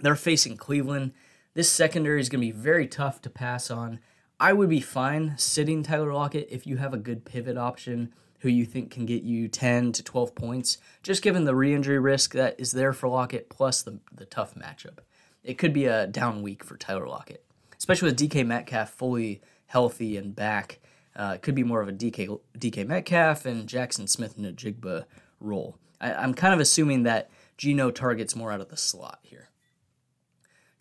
they're 0.00 0.16
facing 0.16 0.56
Cleveland. 0.56 1.12
This 1.54 1.70
secondary 1.70 2.20
is 2.20 2.28
going 2.28 2.40
to 2.40 2.52
be 2.52 2.60
very 2.60 2.88
tough 2.88 3.22
to 3.22 3.30
pass 3.30 3.70
on. 3.70 4.00
I 4.40 4.52
would 4.52 4.68
be 4.68 4.80
fine 4.80 5.34
sitting 5.36 5.82
Tyler 5.82 6.12
Lockett 6.12 6.48
if 6.50 6.66
you 6.66 6.76
have 6.76 6.94
a 6.94 6.98
good 6.98 7.24
pivot 7.24 7.56
option 7.56 8.12
who 8.40 8.48
you 8.48 8.64
think 8.64 8.90
can 8.90 9.04
get 9.04 9.24
you 9.24 9.48
10 9.48 9.92
to 9.92 10.02
12 10.04 10.34
points, 10.34 10.78
just 11.02 11.22
given 11.22 11.44
the 11.44 11.56
re 11.56 11.74
injury 11.74 11.98
risk 11.98 12.34
that 12.34 12.54
is 12.58 12.70
there 12.70 12.92
for 12.92 13.08
Lockett 13.08 13.48
plus 13.48 13.82
the, 13.82 13.98
the 14.12 14.26
tough 14.26 14.54
matchup. 14.54 14.98
It 15.42 15.58
could 15.58 15.72
be 15.72 15.86
a 15.86 16.06
down 16.06 16.42
week 16.42 16.62
for 16.62 16.76
Tyler 16.76 17.08
Lockett, 17.08 17.44
especially 17.76 18.10
with 18.10 18.18
DK 18.18 18.46
Metcalf 18.46 18.90
fully 18.90 19.40
healthy 19.66 20.16
and 20.16 20.36
back. 20.36 20.78
Uh, 21.16 21.32
it 21.34 21.42
could 21.42 21.56
be 21.56 21.64
more 21.64 21.80
of 21.80 21.88
a 21.88 21.92
DK, 21.92 22.38
DK 22.56 22.86
Metcalf 22.86 23.44
and 23.44 23.68
Jackson 23.68 24.06
Smith-Njigba 24.06 25.04
role. 25.40 25.76
I, 26.00 26.12
I'm 26.14 26.32
kind 26.32 26.54
of 26.54 26.60
assuming 26.60 27.02
that 27.02 27.28
Geno 27.56 27.90
targets 27.90 28.36
more 28.36 28.52
out 28.52 28.60
of 28.60 28.68
the 28.68 28.76
slot 28.76 29.18
here. 29.22 29.50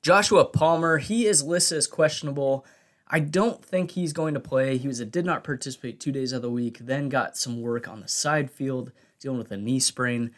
Joshua 0.04 0.46
Palmer, 0.46 1.00
he 1.00 1.26
is 1.26 1.44
listed 1.44 1.80
as 1.80 1.88
questionable. 1.88 2.66
I 3.10 3.20
don't 3.22 3.64
think 3.64 3.92
he's 3.92 4.12
going 4.12 4.34
to 4.34 4.40
play. 4.40 4.78
He 4.78 4.88
was 4.88 5.00
a 5.00 5.06
did 5.06 5.26
not 5.26 5.44
participate 5.44 6.00
two 6.00 6.12
days 6.12 6.34
of 6.34 6.42
the 6.42 6.50
week, 6.50 6.80
then 6.80 7.08
got 7.08 7.38
some 7.38 7.62
work 7.62 7.88
on 7.88 8.02
the 8.02 8.08
side 8.08 8.52
field, 8.52 8.92
dealing 9.20 9.38
with 9.38 9.52
a 9.52 9.58
knee 9.58 9.80
sprain. 9.80 10.32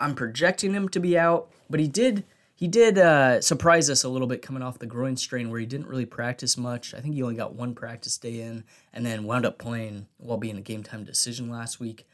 I'm 0.00 0.16
projecting 0.16 0.74
him 0.74 0.88
to 0.90 1.00
be 1.00 1.16
out, 1.16 1.50
but 1.70 1.78
he 1.78 1.86
did 1.86 2.24
he 2.54 2.68
did 2.68 2.98
uh, 2.98 3.40
surprise 3.40 3.90
us 3.90 4.04
a 4.04 4.08
little 4.08 4.28
bit 4.28 4.42
coming 4.42 4.62
off 4.62 4.78
the 4.78 4.86
groin 4.86 5.16
strain 5.16 5.50
where 5.50 5.58
he 5.58 5.66
didn't 5.66 5.88
really 5.88 6.06
practice 6.06 6.56
much. 6.56 6.94
I 6.94 7.00
think 7.00 7.14
he 7.14 7.22
only 7.22 7.34
got 7.34 7.54
one 7.54 7.74
practice 7.74 8.16
day 8.18 8.40
in 8.40 8.62
and 8.92 9.04
then 9.04 9.24
wound 9.24 9.44
up 9.44 9.58
playing 9.58 10.06
while 10.18 10.38
being 10.38 10.56
a 10.56 10.62
game 10.62 10.84
time 10.84 11.02
decision 11.02 11.50
last 11.50 11.80
week. 11.80 12.06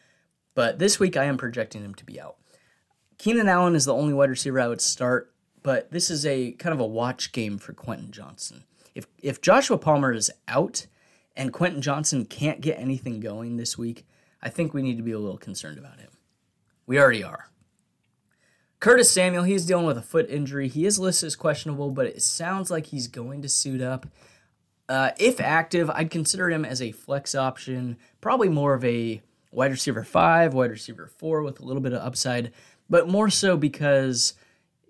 But 0.55 0.79
this 0.79 0.99
week 0.99 1.17
I 1.17 1.25
am 1.25 1.37
projecting 1.37 1.83
him 1.83 1.95
to 1.97 2.05
be 2.05 2.21
out. 2.21 2.37
Keenan 3.19 3.49
Allen 3.49 3.75
is 3.75 3.85
the 3.85 3.95
only 3.95 4.15
wide 4.15 4.31
receiver 4.31 4.61
I 4.61 4.69
would 4.69 4.81
start, 4.81 5.35
but 5.63 5.91
this 5.91 6.09
is 6.09 6.25
a 6.25 6.53
kind 6.53 6.73
of 6.73 6.81
a 6.81 6.87
watch 6.87 7.33
game 7.33 7.59
for 7.59 7.73
Quentin 7.73 8.11
Johnston 8.11 8.65
if 8.99 9.07
if 9.23 9.41
Joshua 9.41 9.79
Palmer 9.79 10.13
is 10.13 10.29
out 10.49 10.87
and 11.37 11.53
Quentin 11.53 11.81
Johnston 11.81 12.25
can't 12.25 12.61
get 12.61 12.81
anything 12.81 13.21
going 13.21 13.57
this 13.57 13.79
week, 13.79 14.05
I 14.43 14.49
think 14.49 14.75
we 14.75 14.83
need 14.83 14.97
to 14.97 15.05
be 15.05 15.13
a 15.13 15.19
little 15.21 15.39
concerned 15.39 15.79
about 15.79 16.01
him. 16.01 16.11
We 16.85 16.99
already 16.99 17.23
are. 17.23 17.49
Curtis 18.81 19.11
Samuel, 19.11 19.45
he's 19.45 19.67
dealing 19.67 19.87
with 19.87 19.99
a 19.99 20.03
foot 20.03 20.29
injury. 20.29 20.67
He 20.69 20.85
is 20.85 20.99
listed 20.99 21.29
as 21.29 21.37
questionable, 21.37 21.91
but 21.91 22.07
it 22.07 22.23
sounds 22.23 22.71
like 22.73 22.87
he's 22.87 23.07
going 23.07 23.43
to 23.43 23.49
suit 23.49 23.81
up. 23.81 24.07
Uh, 24.89 25.11
if 25.19 25.41
active, 25.41 25.91
I'd 25.91 26.11
consider 26.11 26.51
him 26.51 26.65
as 26.65 26.83
a 26.83 26.93
flex 26.93 27.35
option, 27.35 27.99
probably 28.21 28.49
more 28.49 28.75
of 28.75 28.85
a 28.85 29.23
wide 29.53 29.71
receiver 29.71 30.03
five, 30.03 30.55
wide 30.55 30.71
receiver 30.71 31.07
four 31.07 31.43
with 31.43 31.61
a 31.61 31.65
little 31.65 31.83
bit 31.83 31.93
of 31.93 32.03
upside, 32.03 32.53
but 32.91 33.09
more 33.09 33.31
so 33.31 33.57
because, 33.57 34.35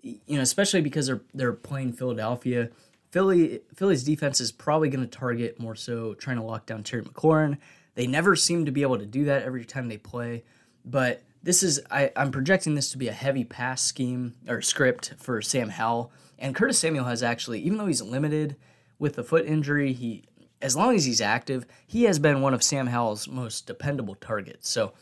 you 0.03 0.37
know, 0.37 0.41
especially 0.41 0.81
because 0.81 1.07
they're 1.09 1.23
they're 1.35 1.53
playing 1.53 1.93
Philadelphia 1.93 2.71
Philly 3.11 3.61
Philly's 3.75 4.05
defense 4.05 4.41
is 4.41 4.53
probably 4.53 4.89
going 4.89 5.09
to 5.09 5.19
target 5.19 5.59
more 5.59 5.75
so 5.75 6.15
trying 6.15 6.37
to 6.37 6.43
lock 6.43 6.67
down 6.67 6.83
Terry 6.83 7.03
McLaurin. 7.03 7.59
They 7.95 8.07
never 8.07 8.37
seem 8.37 8.67
to 8.67 8.71
be 8.71 8.83
able 8.83 8.99
to 8.99 9.07
do 9.07 9.25
that 9.25 9.43
every 9.43 9.65
time 9.65 9.89
they 9.89 9.97
play, 9.97 10.45
but 10.85 11.23
this 11.43 11.63
is 11.63 11.81
I, 11.91 12.13
I'm 12.17 12.31
projecting 12.31 12.75
this 12.75 12.91
to 12.93 12.99
be 12.99 13.09
a 13.09 13.13
heavy 13.13 13.45
pass 13.45 13.83
scheme 13.83 14.35
or 14.47 14.61
script 14.61 15.15
for 15.19 15.41
Sam 15.41 15.71
Howell. 15.71 16.13
And 16.39 16.55
Curtis 16.55 16.79
Samuel 16.79 17.07
has 17.07 17.23
actually, 17.23 17.61
even 17.61 17.79
though 17.79 17.87
he's 17.87 18.03
limited 18.03 18.57
with 18.99 19.15
the 19.15 19.25
foot 19.25 19.47
injury, 19.47 19.93
he 19.93 20.25
as 20.61 20.77
long 20.77 20.95
as 20.95 21.05
he's 21.05 21.21
active, 21.21 21.67
he 21.87 22.05
has 22.05 22.19
been 22.19 22.41
one 22.41 22.55
of 22.55 22.63
Sam 22.63 22.89
Howell's 22.89 23.29
most 23.29 23.67
dependable 23.67 24.17
targets. 24.17 24.69
So, 24.69 24.93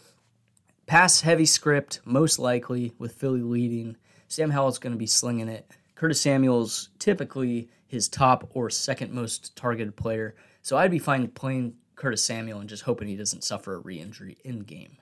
pass 0.87 1.23
heavy 1.23 1.47
script, 1.47 2.01
most 2.05 2.39
likely 2.39 2.93
with 2.99 3.15
Philly 3.15 3.41
leading. 3.41 3.97
Sam 4.29 4.51
Howell's 4.51 4.79
going 4.79 4.93
to 4.93 4.99
be 4.99 5.07
slinging 5.07 5.49
it. 5.49 5.71
Curtis 5.95 6.21
Samuel's 6.21 6.91
typically 6.99 7.71
his 7.87 8.09
top 8.09 8.51
or 8.55 8.71
second 8.71 9.13
most 9.13 9.57
targeted 9.57 9.97
player. 9.97 10.35
So, 10.63 10.77
I'd 10.77 10.91
be 10.91 10.99
fine 10.99 11.29
playing 11.29 11.75
Curtis 11.97 12.23
Samuel 12.23 12.61
and 12.61 12.69
just 12.69 12.85
hoping 12.85 13.09
he 13.09 13.17
doesn't 13.17 13.45
suffer 13.45 13.75
a 13.75 13.79
re 13.79 14.01
injury 14.01 14.39
in 14.45 14.61
game. 14.61 14.99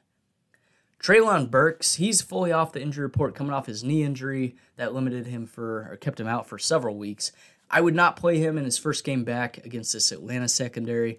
Treylon 1.05 1.51
Burks, 1.51 1.97
he's 1.97 2.23
fully 2.23 2.51
off 2.51 2.73
the 2.73 2.81
injury 2.81 3.03
report 3.03 3.35
coming 3.35 3.53
off 3.53 3.67
his 3.67 3.85
knee 3.85 4.03
injury 4.03 4.57
that 4.77 4.95
limited 4.95 5.27
him 5.27 5.47
for 5.47 5.89
or 5.91 5.99
kept 6.01 6.19
him 6.19 6.27
out 6.27 6.47
for 6.49 6.59
several 6.59 6.97
weeks. 6.97 7.31
I 7.71 7.83
would 7.83 7.95
not 7.95 8.17
play 8.17 8.39
him 8.39 8.57
in 8.57 8.65
his 8.65 8.79
first 8.79 9.05
game 9.05 9.23
back 9.23 9.59
against 9.67 9.93
this 9.93 10.13
Atlanta 10.13 10.49
secondary. 10.49 11.19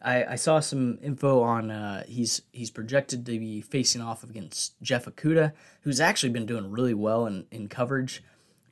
I, 0.00 0.24
I 0.24 0.34
saw 0.36 0.60
some 0.60 0.98
info 1.02 1.42
on 1.42 1.70
uh, 1.70 2.04
he's 2.06 2.42
he's 2.52 2.70
projected 2.70 3.26
to 3.26 3.38
be 3.38 3.60
facing 3.60 4.00
off 4.00 4.22
against 4.22 4.80
Jeff 4.80 5.06
Okudah, 5.06 5.52
who's 5.82 6.00
actually 6.00 6.30
been 6.30 6.46
doing 6.46 6.70
really 6.70 6.94
well 6.94 7.26
in, 7.26 7.46
in 7.50 7.68
coverage. 7.68 8.22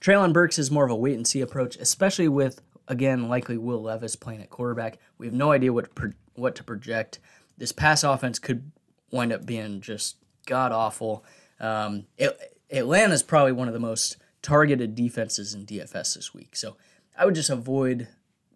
Treylon 0.04 0.34
Burks 0.34 0.58
is 0.58 0.70
more 0.70 0.84
of 0.84 0.90
a 0.90 0.94
wait 0.94 1.16
and 1.16 1.26
see 1.26 1.40
approach, 1.40 1.76
especially 1.76 2.28
with 2.28 2.60
again 2.86 3.30
likely 3.30 3.56
Will 3.56 3.80
Levis 3.80 4.16
playing 4.16 4.42
at 4.42 4.50
quarterback. 4.50 4.98
We 5.16 5.26
have 5.26 5.34
no 5.34 5.50
idea 5.50 5.72
what 5.72 5.94
pro- 5.94 6.12
what 6.34 6.54
to 6.56 6.62
project. 6.62 7.20
This 7.56 7.72
pass 7.72 8.04
offense 8.04 8.38
could 8.38 8.70
wind 9.10 9.32
up 9.32 9.46
being 9.46 9.80
just 9.80 10.16
god 10.44 10.72
awful. 10.72 11.24
Um, 11.58 12.04
Atlanta 12.70 13.14
is 13.14 13.22
probably 13.22 13.52
one 13.52 13.66
of 13.66 13.72
the 13.72 13.80
most 13.80 14.18
targeted 14.42 14.94
defenses 14.94 15.54
in 15.54 15.64
DFS 15.64 16.16
this 16.16 16.34
week. 16.34 16.54
So 16.54 16.76
I 17.18 17.24
would 17.24 17.34
just 17.34 17.48
avoid 17.48 18.08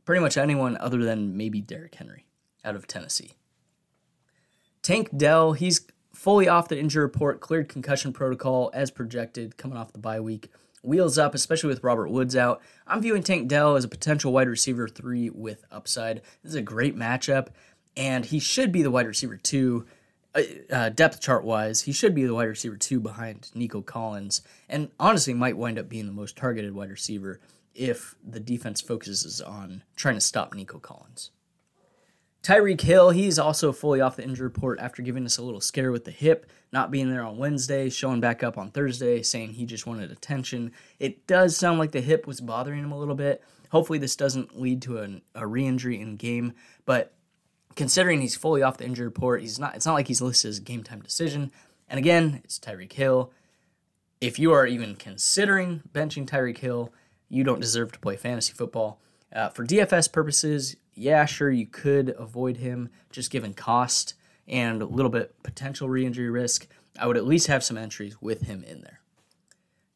pretty 0.05 0.21
much 0.21 0.37
anyone 0.37 0.77
other 0.77 1.03
than 1.03 1.35
maybe 1.35 1.63
Derrick 1.63 1.95
Henry 1.95 2.27
out 2.63 2.77
of 2.77 2.87
Tennessee. 2.87 3.33
Tank 4.83 5.17
Dell, 5.17 5.55
he's 5.55 5.81
fully 6.13 6.47
off 6.47 6.69
the 6.69 6.79
injury 6.79 7.05
report, 7.05 7.41
cleared 7.41 7.71
concussion 7.71 8.13
protocol 8.13 8.71
as 8.75 8.91
projected 8.91 9.57
coming 9.57 9.79
off 9.79 9.95
the 9.95 9.99
bye 9.99 10.21
week. 10.21 10.51
Wheels 10.83 11.19
up, 11.19 11.35
especially 11.35 11.69
with 11.69 11.83
Robert 11.83 12.11
Woods 12.11 12.37
out. 12.37 12.61
I'm 12.87 13.03
viewing 13.03 13.23
Tank 13.23 13.49
Dell 13.49 13.77
as 13.77 13.85
a 13.85 13.89
potential 13.89 14.33
wide 14.33 14.49
receiver 14.49 14.89
three 14.89 15.31
with 15.31 15.65
upside. 15.71 16.23
This 16.43 16.51
is 16.51 16.55
a 16.55 16.63
great 16.63 16.97
matchup, 16.97 17.49
and 17.97 18.25
he 18.25 18.39
should 18.39 18.73
be 18.73 18.83
the 18.83 18.91
wide 18.91 19.07
receiver 19.07 19.37
two 19.37 19.87
uh, 20.35 20.43
uh, 20.71 20.89
depth 20.91 21.21
chart 21.21 21.45
wise, 21.45 21.83
he 21.83 21.93
should 21.93 22.15
be 22.15 22.25
the 22.25 22.35
wide 22.35 22.45
receiver 22.49 22.77
two 22.77 23.01
behind 23.01 23.51
Nico 23.55 23.81
Collins, 23.81 24.43
and 24.69 24.91
honestly 25.01 25.35
might 25.35 25.57
wind 25.57 25.79
up 25.79 25.89
being 25.89 26.07
the 26.07 26.13
most 26.13 26.37
targeted 26.37 26.75
wide 26.75 26.91
receiver 26.91 27.41
if 27.75 28.15
the 28.27 28.41
defense 28.41 28.81
focuses 28.81 29.41
on 29.41 29.83
trying 29.97 30.17
to 30.17 30.21
stop 30.21 30.55
Nico 30.55 30.79
Collins. 30.79 31.31
Tyreek 32.43 32.81
Hill, 32.81 33.11
he's 33.11 33.39
also 33.39 33.73
fully 33.73 34.01
off 34.01 34.17
the 34.17 34.23
injury 34.23 34.47
report 34.47 34.79
after 34.79 35.03
giving 35.03 35.25
us 35.25 35.39
a 35.39 35.43
little 35.43 35.61
scare 35.61 35.91
with 35.91 36.05
the 36.05 36.11
hip, 36.11 36.47
not 36.73 36.91
being 36.91 37.11
there 37.11 37.25
on 37.25 37.37
Wednesday, 37.37 37.91
showing 37.91 38.21
back 38.21 38.43
up 38.43 38.57
on 38.57 38.71
Thursday, 38.71 39.23
saying 39.23 39.55
he 39.55 39.67
just 39.67 39.87
wanted 39.87 40.11
attention. 40.11 40.73
It 40.99 41.27
does 41.27 41.57
sound 41.57 41.79
like 41.79 41.93
the 41.93 42.01
hip 42.01 42.27
was 42.27 42.41
bothering 42.41 42.85
him 42.85 42.93
a 42.93 42.99
little 42.99 43.17
bit. 43.17 43.43
Hopefully, 43.71 43.99
this 43.99 44.17
doesn't 44.17 44.59
lead 44.59 44.81
to 44.83 44.99
an, 44.99 45.23
a 45.35 45.47
re 45.47 45.67
injury 45.67 46.01
in 46.01 46.17
game, 46.17 46.55
but 46.87 47.13
considering 47.77 48.21
he's 48.21 48.37
fully 48.37 48.63
off 48.63 48.79
the 48.79 48.87
injury 48.87 49.07
report, 49.07 49.43
he's 49.43 49.59
not. 49.59 49.75
It's 49.75 49.85
not 49.85 49.95
like 49.95 50.09
he's 50.09 50.23
listed 50.23 50.49
as 50.49 50.59
a 50.59 50.63
game 50.63 50.83
time 50.83 51.01
decision. 51.01 51.51
And 51.89 51.99
again, 51.99 52.41
it's 52.45 52.59
Tyreek 52.59 52.93
Hill. 52.93 53.33
If 54.21 54.39
you 54.39 54.53
are 54.53 54.67
even 54.67 54.97
considering 54.97 55.83
benching 55.93 56.27
Tyreek 56.27 56.59
Hill, 56.59 56.93
you 57.29 57.45
don't 57.45 57.61
deserve 57.61 57.93
to 57.93 57.99
play 57.99 58.17
fantasy 58.17 58.53
football. 58.53 59.01
Uh, 59.33 59.51
for 59.51 59.65
DFS 59.65 60.11
purposes, 60.11 60.77
yeah, 60.99 61.25
sure, 61.25 61.51
you 61.51 61.67
could 61.67 62.15
avoid 62.19 62.59
him 62.59 62.91
just 63.11 63.31
given 63.31 63.55
cost 63.55 64.15
and 64.47 64.83
a 64.83 64.87
little 64.87 65.11
bit 65.11 65.35
potential 65.43 65.89
re-injury 65.89 66.31
risk. 66.31 66.67
I 66.99 67.07
would 67.07 67.17
at 67.17 67.27
least 67.27 67.47
have 67.47 67.63
some 67.63 67.79
entries 67.79 68.21
with 68.21 68.43
him 68.43 68.65
in 68.65 68.83
there. 68.83 69.01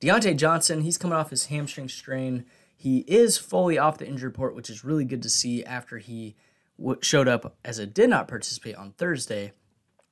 Diontae 0.01 0.37
Johnson, 0.37 0.83
he's 0.83 0.99
coming 0.99 1.17
off 1.17 1.31
his 1.31 1.47
hamstring 1.47 1.89
strain. 1.89 2.45
He 2.77 2.99
is 3.01 3.39
fully 3.39 3.79
off 3.79 3.99
the 3.99 4.07
injury 4.07 4.29
report, 4.29 4.55
which 4.55 4.71
is 4.71 4.85
really 4.85 5.05
good 5.05 5.23
to 5.23 5.29
see 5.29 5.65
after 5.65 5.99
he 5.99 6.37
showed 7.01 7.29
up 7.29 7.57
as 7.65 7.79
a 7.79 7.87
did 7.87 8.11
not 8.11 8.29
participate 8.29 8.75
on 8.77 8.93
Thursday. 8.93 9.53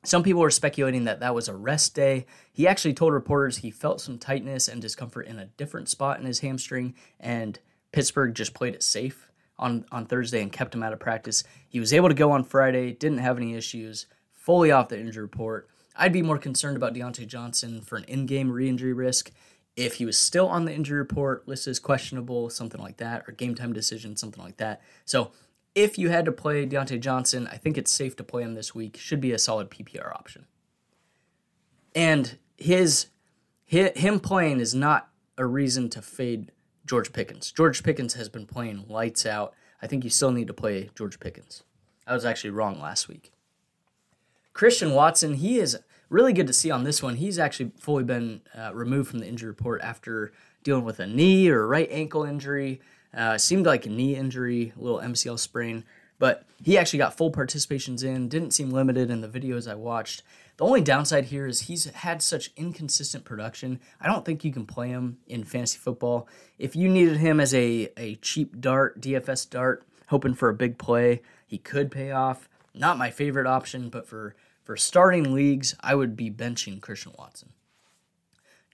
Some 0.04 0.22
people 0.22 0.40
were 0.40 0.50
speculating 0.50 1.04
that 1.04 1.20
that 1.20 1.34
was 1.34 1.48
a 1.48 1.54
rest 1.54 1.94
day. 1.94 2.26
He 2.52 2.66
actually 2.66 2.94
told 2.94 3.12
reporters 3.12 3.58
he 3.58 3.70
felt 3.70 4.00
some 4.00 4.18
tightness 4.18 4.66
and 4.66 4.80
discomfort 4.80 5.26
in 5.26 5.38
a 5.38 5.46
different 5.46 5.88
spot 5.88 6.18
in 6.20 6.26
his 6.26 6.40
hamstring, 6.40 6.94
and 7.18 7.58
Pittsburgh 7.92 8.34
just 8.34 8.54
played 8.54 8.74
it 8.74 8.82
safe 8.82 9.29
on, 9.60 9.84
on 9.92 10.06
Thursday 10.06 10.42
and 10.42 10.50
kept 10.50 10.74
him 10.74 10.82
out 10.82 10.92
of 10.92 10.98
practice. 10.98 11.44
He 11.68 11.78
was 11.78 11.92
able 11.92 12.08
to 12.08 12.14
go 12.14 12.32
on 12.32 12.42
Friday, 12.42 12.92
didn't 12.92 13.18
have 13.18 13.36
any 13.36 13.54
issues, 13.54 14.06
fully 14.32 14.72
off 14.72 14.88
the 14.88 14.98
injury 14.98 15.22
report. 15.22 15.68
I'd 15.94 16.12
be 16.12 16.22
more 16.22 16.38
concerned 16.38 16.76
about 16.76 16.94
Diontae 16.94 17.26
Johnson 17.28 17.82
for 17.82 17.96
an 17.96 18.04
in 18.04 18.26
game 18.26 18.50
re 18.50 18.68
injury 18.68 18.94
risk 18.94 19.30
if 19.76 19.94
he 19.94 20.06
was 20.06 20.18
still 20.18 20.48
on 20.48 20.64
the 20.64 20.74
injury 20.74 20.98
report, 20.98 21.46
listed 21.46 21.70
as 21.70 21.78
questionable, 21.78 22.50
something 22.50 22.80
like 22.80 22.96
that, 22.96 23.24
or 23.28 23.32
game 23.32 23.54
time 23.54 23.72
decision, 23.72 24.16
something 24.16 24.42
like 24.42 24.56
that. 24.56 24.82
So 25.04 25.30
if 25.74 25.98
you 25.98 26.08
had 26.08 26.24
to 26.24 26.32
play 26.32 26.66
Diontae 26.66 27.00
Johnson, 27.00 27.48
I 27.52 27.56
think 27.56 27.78
it's 27.78 27.92
safe 27.92 28.16
to 28.16 28.24
play 28.24 28.42
him 28.42 28.54
this 28.54 28.74
week. 28.74 28.96
Should 28.96 29.20
be 29.20 29.32
a 29.32 29.38
solid 29.38 29.70
PPR 29.70 30.12
option. 30.14 30.46
And 31.94 32.38
his, 32.56 33.06
his 33.64 33.90
him 33.96 34.20
playing 34.20 34.60
is 34.60 34.74
not 34.74 35.08
a 35.38 35.46
reason 35.46 35.88
to 35.90 36.02
fade 36.02 36.50
George 36.86 37.12
Pickens. 37.12 37.52
George 37.52 37.82
Pickens 37.82 38.14
has 38.14 38.28
been 38.28 38.46
playing 38.46 38.86
lights 38.88 39.26
out. 39.26 39.54
I 39.82 39.86
think 39.86 40.04
you 40.04 40.10
still 40.10 40.32
need 40.32 40.46
to 40.48 40.54
play 40.54 40.90
George 40.94 41.20
Pickens. 41.20 41.62
I 42.06 42.14
was 42.14 42.24
actually 42.24 42.50
wrong 42.50 42.80
last 42.80 43.08
week. 43.08 43.32
Christian 44.52 44.92
Watson, 44.92 45.34
he 45.34 45.58
is 45.58 45.78
really 46.08 46.32
good 46.32 46.46
to 46.48 46.52
see 46.52 46.70
on 46.70 46.84
this 46.84 47.02
one. 47.02 47.16
He's 47.16 47.38
actually 47.38 47.72
fully 47.78 48.04
been 48.04 48.42
uh, 48.56 48.74
removed 48.74 49.08
from 49.10 49.20
the 49.20 49.28
injury 49.28 49.48
report 49.48 49.80
after 49.80 50.32
dealing 50.64 50.84
with 50.84 51.00
a 51.00 51.06
knee 51.06 51.48
or 51.48 51.66
right 51.66 51.88
ankle 51.90 52.24
injury. 52.24 52.80
Uh, 53.16 53.38
seemed 53.38 53.66
like 53.66 53.86
a 53.86 53.90
knee 53.90 54.16
injury, 54.16 54.72
a 54.76 54.80
little 54.80 55.00
MCL 55.00 55.38
sprain, 55.38 55.84
but 56.18 56.44
he 56.62 56.78
actually 56.78 56.98
got 56.98 57.16
full 57.16 57.32
participations 57.32 58.04
in, 58.04 58.28
didn't 58.28 58.52
seem 58.52 58.70
limited 58.70 59.10
in 59.10 59.20
the 59.20 59.28
videos 59.28 59.68
I 59.68 59.74
watched. 59.74 60.22
The 60.60 60.66
only 60.66 60.82
downside 60.82 61.24
here 61.24 61.46
is 61.46 61.62
he's 61.62 61.86
had 61.86 62.20
such 62.20 62.52
inconsistent 62.54 63.24
production. 63.24 63.80
I 63.98 64.08
don't 64.08 64.26
think 64.26 64.44
you 64.44 64.52
can 64.52 64.66
play 64.66 64.88
him 64.88 65.16
in 65.26 65.42
fantasy 65.42 65.78
football. 65.78 66.28
If 66.58 66.76
you 66.76 66.86
needed 66.86 67.16
him 67.16 67.40
as 67.40 67.54
a, 67.54 67.90
a 67.96 68.16
cheap 68.16 68.60
dart, 68.60 69.00
DFS 69.00 69.48
dart, 69.48 69.86
hoping 70.08 70.34
for 70.34 70.50
a 70.50 70.54
big 70.54 70.76
play, 70.76 71.22
he 71.46 71.56
could 71.56 71.90
pay 71.90 72.10
off. 72.10 72.46
Not 72.74 72.98
my 72.98 73.10
favorite 73.10 73.46
option, 73.46 73.88
but 73.88 74.06
for, 74.06 74.36
for 74.62 74.76
starting 74.76 75.32
leagues, 75.32 75.74
I 75.80 75.94
would 75.94 76.14
be 76.14 76.30
benching 76.30 76.82
Christian 76.82 77.12
Watson. 77.18 77.54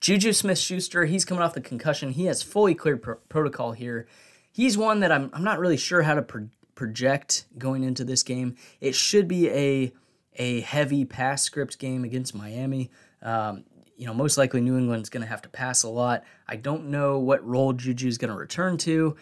Juju 0.01 0.33
Smith 0.33 0.59
Schuster, 0.59 1.05
he's 1.05 1.25
coming 1.25 1.45
off 1.45 1.55
the 1.55 1.61
concussion. 1.61 2.11
He 2.11 2.27
has 2.27 2.43
fully 2.43 2.75
cleared 2.75 3.01
pro- 3.01 3.15
protocol 3.29 3.73
here 3.73 4.09
he's 4.57 4.79
one 4.79 5.01
that 5.01 5.13
I'm, 5.13 5.31
I'm 5.35 5.45
not 5.45 5.59
really 5.59 5.77
sure 5.77 6.03
how 6.03 6.15
to 6.15 6.23
pro- 6.23 6.49
project 6.75 7.45
going 7.59 7.85
into 7.85 8.05
this 8.05 8.23
game. 8.23 8.57
It 8.81 8.95
should 8.95 9.29
be 9.29 9.51
a 9.51 9.93
a 10.37 10.61
heavy 10.61 11.05
pass 11.05 11.43
script 11.43 11.79
game 11.79 12.05
against 12.05 12.35
Miami. 12.35 12.91
Um, 13.23 13.65
you 13.97 14.07
know, 14.07 14.15
most 14.15 14.37
likely 14.37 14.61
New 14.61 14.77
England's 14.77 15.09
going 15.09 15.23
to 15.23 15.29
have 15.29 15.43
to 15.43 15.49
pass 15.49 15.83
a 15.83 15.89
lot. 15.89 16.25
I 16.47 16.57
don't 16.57 16.89
know 16.89 17.19
what 17.19 17.47
role 17.47 17.73
Juju's 17.73 18.19
going 18.19 18.31
to 18.31 18.37
return 18.37 18.77
to. 18.79 19.17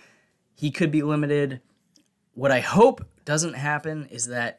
He 0.54 0.70
could 0.70 0.90
be 0.90 1.02
limited. 1.02 1.60
What 2.34 2.50
I 2.50 2.60
hope 2.60 3.06
doesn't 3.24 3.54
happen 3.54 4.08
is 4.10 4.26
that 4.26 4.58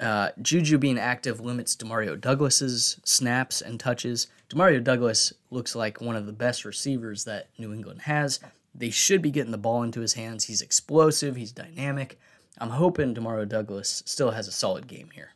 uh, 0.00 0.30
Juju 0.40 0.78
being 0.78 0.98
active 0.98 1.40
limits 1.40 1.76
Demario 1.76 2.20
Douglas's 2.20 2.98
snaps 3.04 3.60
and 3.60 3.78
touches. 3.78 4.26
Demario 4.50 4.82
Douglas 4.82 5.32
looks 5.50 5.76
like 5.76 6.00
one 6.00 6.16
of 6.16 6.26
the 6.26 6.32
best 6.32 6.64
receivers 6.64 7.24
that 7.24 7.50
New 7.58 7.72
England 7.72 8.02
has. 8.02 8.40
They 8.74 8.90
should 8.90 9.22
be 9.22 9.30
getting 9.30 9.52
the 9.52 9.58
ball 9.58 9.82
into 9.82 10.00
his 10.00 10.14
hands. 10.14 10.44
He's 10.44 10.62
explosive, 10.62 11.36
he's 11.36 11.52
dynamic. 11.52 12.18
I'm 12.58 12.70
hoping 12.70 13.14
Demario 13.14 13.48
Douglas 13.48 14.02
still 14.06 14.32
has 14.32 14.48
a 14.48 14.52
solid 14.52 14.86
game 14.86 15.10
here. 15.14 15.30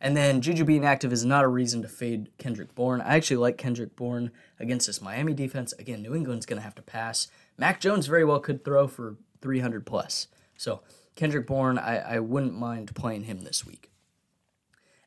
And 0.00 0.16
then 0.16 0.42
Juju 0.42 0.64
being 0.64 0.84
active 0.84 1.12
is 1.12 1.24
not 1.24 1.44
a 1.44 1.48
reason 1.48 1.80
to 1.82 1.88
fade 1.88 2.30
Kendrick 2.38 2.74
Bourne. 2.74 3.00
I 3.00 3.16
actually 3.16 3.38
like 3.38 3.56
Kendrick 3.56 3.96
Bourne 3.96 4.30
against 4.60 4.86
this 4.86 5.00
Miami 5.00 5.32
defense. 5.32 5.72
Again, 5.78 6.02
New 6.02 6.14
England's 6.14 6.46
going 6.46 6.58
to 6.58 6.64
have 6.64 6.74
to 6.74 6.82
pass. 6.82 7.28
Mac 7.56 7.80
Jones 7.80 8.06
very 8.06 8.24
well 8.24 8.40
could 8.40 8.64
throw 8.64 8.88
for 8.88 9.16
300 9.40 9.86
plus. 9.86 10.28
So 10.56 10.82
Kendrick 11.14 11.46
Bourne, 11.46 11.78
I, 11.78 12.16
I 12.16 12.18
wouldn't 12.20 12.54
mind 12.54 12.94
playing 12.94 13.24
him 13.24 13.42
this 13.42 13.64
week. 13.66 13.90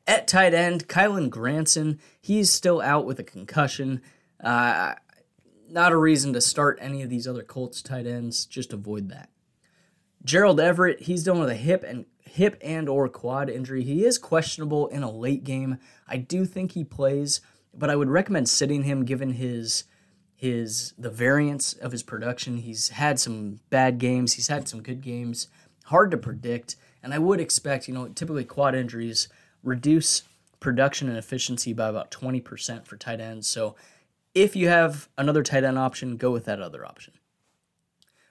At 0.06 0.26
tight 0.26 0.54
end, 0.54 0.88
Kylen 0.88 1.30
Granson, 1.30 2.00
he's 2.20 2.50
still 2.50 2.80
out 2.80 3.06
with 3.06 3.20
a 3.20 3.24
concussion. 3.24 4.02
Uh, 4.42 4.94
not 5.68 5.92
a 5.92 5.96
reason 5.96 6.32
to 6.32 6.40
start 6.40 6.78
any 6.80 7.02
of 7.02 7.10
these 7.10 7.28
other 7.28 7.44
Colts 7.44 7.80
tight 7.80 8.06
ends. 8.06 8.44
Just 8.44 8.72
avoid 8.72 9.08
that. 9.10 9.28
Gerald 10.24 10.60
Everett, 10.60 11.02
he's 11.02 11.24
dealing 11.24 11.40
with 11.40 11.50
a 11.50 11.54
hip 11.54 11.82
and 11.86 12.04
hip 12.24 12.56
and 12.62 12.88
or 12.88 13.08
quad 13.08 13.50
injury. 13.50 13.82
He 13.82 14.04
is 14.04 14.18
questionable 14.18 14.86
in 14.88 15.02
a 15.02 15.10
late 15.10 15.44
game. 15.44 15.78
I 16.06 16.18
do 16.18 16.44
think 16.44 16.72
he 16.72 16.84
plays, 16.84 17.40
but 17.74 17.90
I 17.90 17.96
would 17.96 18.08
recommend 18.08 18.48
sitting 18.48 18.84
him 18.84 19.04
given 19.04 19.32
his 19.32 19.84
his 20.36 20.94
the 20.96 21.10
variance 21.10 21.74
of 21.74 21.92
his 21.92 22.02
production. 22.02 22.58
He's 22.58 22.90
had 22.90 23.18
some 23.20 23.60
bad 23.68 23.98
games, 23.98 24.34
he's 24.34 24.48
had 24.48 24.68
some 24.68 24.82
good 24.82 25.00
games. 25.00 25.48
Hard 25.86 26.10
to 26.12 26.16
predict. 26.16 26.76
And 27.02 27.12
I 27.12 27.18
would 27.18 27.40
expect, 27.40 27.88
you 27.88 27.94
know, 27.94 28.08
typically 28.08 28.44
quad 28.44 28.74
injuries 28.74 29.28
reduce 29.62 30.22
production 30.60 31.08
and 31.08 31.18
efficiency 31.18 31.72
by 31.72 31.88
about 31.88 32.10
20% 32.10 32.86
for 32.86 32.96
tight 32.96 33.20
ends. 33.20 33.48
So 33.48 33.74
if 34.34 34.54
you 34.54 34.68
have 34.68 35.08
another 35.18 35.42
tight 35.42 35.64
end 35.64 35.78
option, 35.78 36.16
go 36.16 36.30
with 36.30 36.44
that 36.44 36.60
other 36.60 36.86
option. 36.86 37.14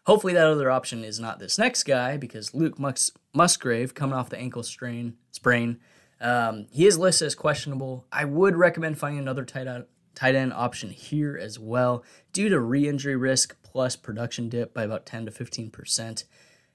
Hopefully, 0.06 0.34
that 0.34 0.48
other 0.48 0.72
option 0.72 1.04
is 1.04 1.20
not 1.20 1.40
this 1.40 1.58
next 1.58 1.84
guy 1.84 2.18
because 2.18 2.54
Luke 2.54 2.80
Mus- 2.80 3.12
Musgrave, 3.34 3.94
coming 3.94 4.16
off 4.16 4.30
the 4.30 4.40
ankle 4.40 4.64
strain, 4.64 5.16
sprain, 5.32 5.80
um, 6.22 6.68
he 6.72 6.86
is 6.86 6.98
listed 6.98 7.28
as 7.28 7.36
questionable. 7.36 8.06
I 8.12 8.26
would 8.26 8.56
recommend 8.56 8.98
finding 8.98 9.20
another 9.20 9.46
tight 9.46 9.68
end, 9.68 9.86
tight 10.16 10.36
end 10.36 10.54
option 10.54 10.90
here 10.90 11.38
as 11.42 11.60
well 11.60 12.04
due 12.34 12.50
to 12.50 12.60
re 12.60 12.88
injury 12.88 13.16
risk 13.16 13.56
plus 13.64 13.96
production 13.96 14.50
dip 14.50 14.74
by 14.74 14.84
about 14.84 15.06
10 15.06 15.28
to 15.28 15.32
15%. 15.32 16.24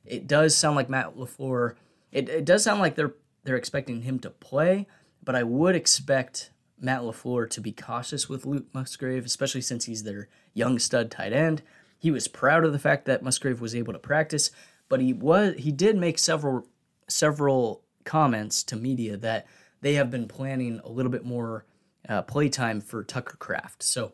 It 0.04 0.26
does 0.26 0.56
sound 0.56 0.76
like 0.76 0.88
Matt 0.88 1.16
LaFleur, 1.16 1.74
it, 2.12 2.28
it 2.28 2.44
does 2.44 2.62
sound 2.62 2.80
like 2.80 2.94
they're, 2.94 3.14
they're 3.42 3.56
expecting 3.56 4.02
him 4.02 4.18
to 4.20 4.30
play, 4.30 4.87
but 5.22 5.34
I 5.34 5.42
would 5.42 5.74
expect 5.74 6.50
Matt 6.78 7.02
LaFleur 7.02 7.48
to 7.50 7.60
be 7.60 7.72
cautious 7.72 8.28
with 8.28 8.46
Luke 8.46 8.66
Musgrave, 8.72 9.24
especially 9.24 9.62
since 9.62 9.87
he's 9.87 10.04
their 10.04 10.28
young 10.52 10.78
stud 10.78 11.10
tight 11.10 11.32
end. 11.32 11.62
He 12.04 12.10
was 12.10 12.28
proud 12.28 12.66
of 12.66 12.74
the 12.74 12.78
fact 12.78 13.06
that 13.06 13.22
Musgrave 13.22 13.62
was 13.62 13.74
able 13.74 13.94
to 13.94 13.98
practice, 13.98 14.50
but 14.90 15.00
he 15.00 15.14
was 15.14 15.54
he 15.56 15.72
did 15.72 15.96
make 15.96 16.18
several 16.18 16.66
several 17.08 17.80
comments 18.04 18.62
to 18.64 18.76
media 18.76 19.16
that 19.16 19.46
they 19.80 19.94
have 19.94 20.10
been 20.10 20.28
planning 20.28 20.82
a 20.84 20.90
little 20.90 21.10
bit 21.10 21.24
more 21.24 21.64
uh, 22.06 22.20
playtime 22.20 22.82
for 22.82 23.02
Tucker 23.02 23.38
Kraft. 23.38 23.82
So 23.82 24.12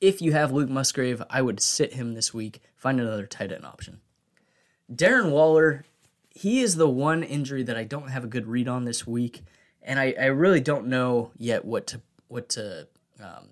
if 0.00 0.22
you 0.22 0.32
have 0.32 0.52
Luke 0.52 0.70
Musgrave, 0.70 1.22
I 1.28 1.42
would 1.42 1.60
sit 1.60 1.92
him 1.92 2.14
this 2.14 2.32
week, 2.32 2.62
find 2.76 2.98
another 2.98 3.26
tight 3.26 3.52
end 3.52 3.66
option. 3.66 4.00
Darren 4.90 5.32
Waller, 5.32 5.84
he 6.30 6.62
is 6.62 6.76
the 6.76 6.88
one 6.88 7.22
injury 7.22 7.62
that 7.62 7.76
I 7.76 7.84
don't 7.84 8.08
have 8.08 8.24
a 8.24 8.26
good 8.26 8.46
read 8.46 8.68
on 8.68 8.86
this 8.86 9.06
week, 9.06 9.42
and 9.82 10.00
I, 10.00 10.14
I 10.18 10.26
really 10.28 10.62
don't 10.62 10.86
know 10.86 11.32
yet 11.36 11.66
what 11.66 11.86
to 11.88 12.00
what 12.28 12.48
to 12.48 12.88
um, 13.22 13.50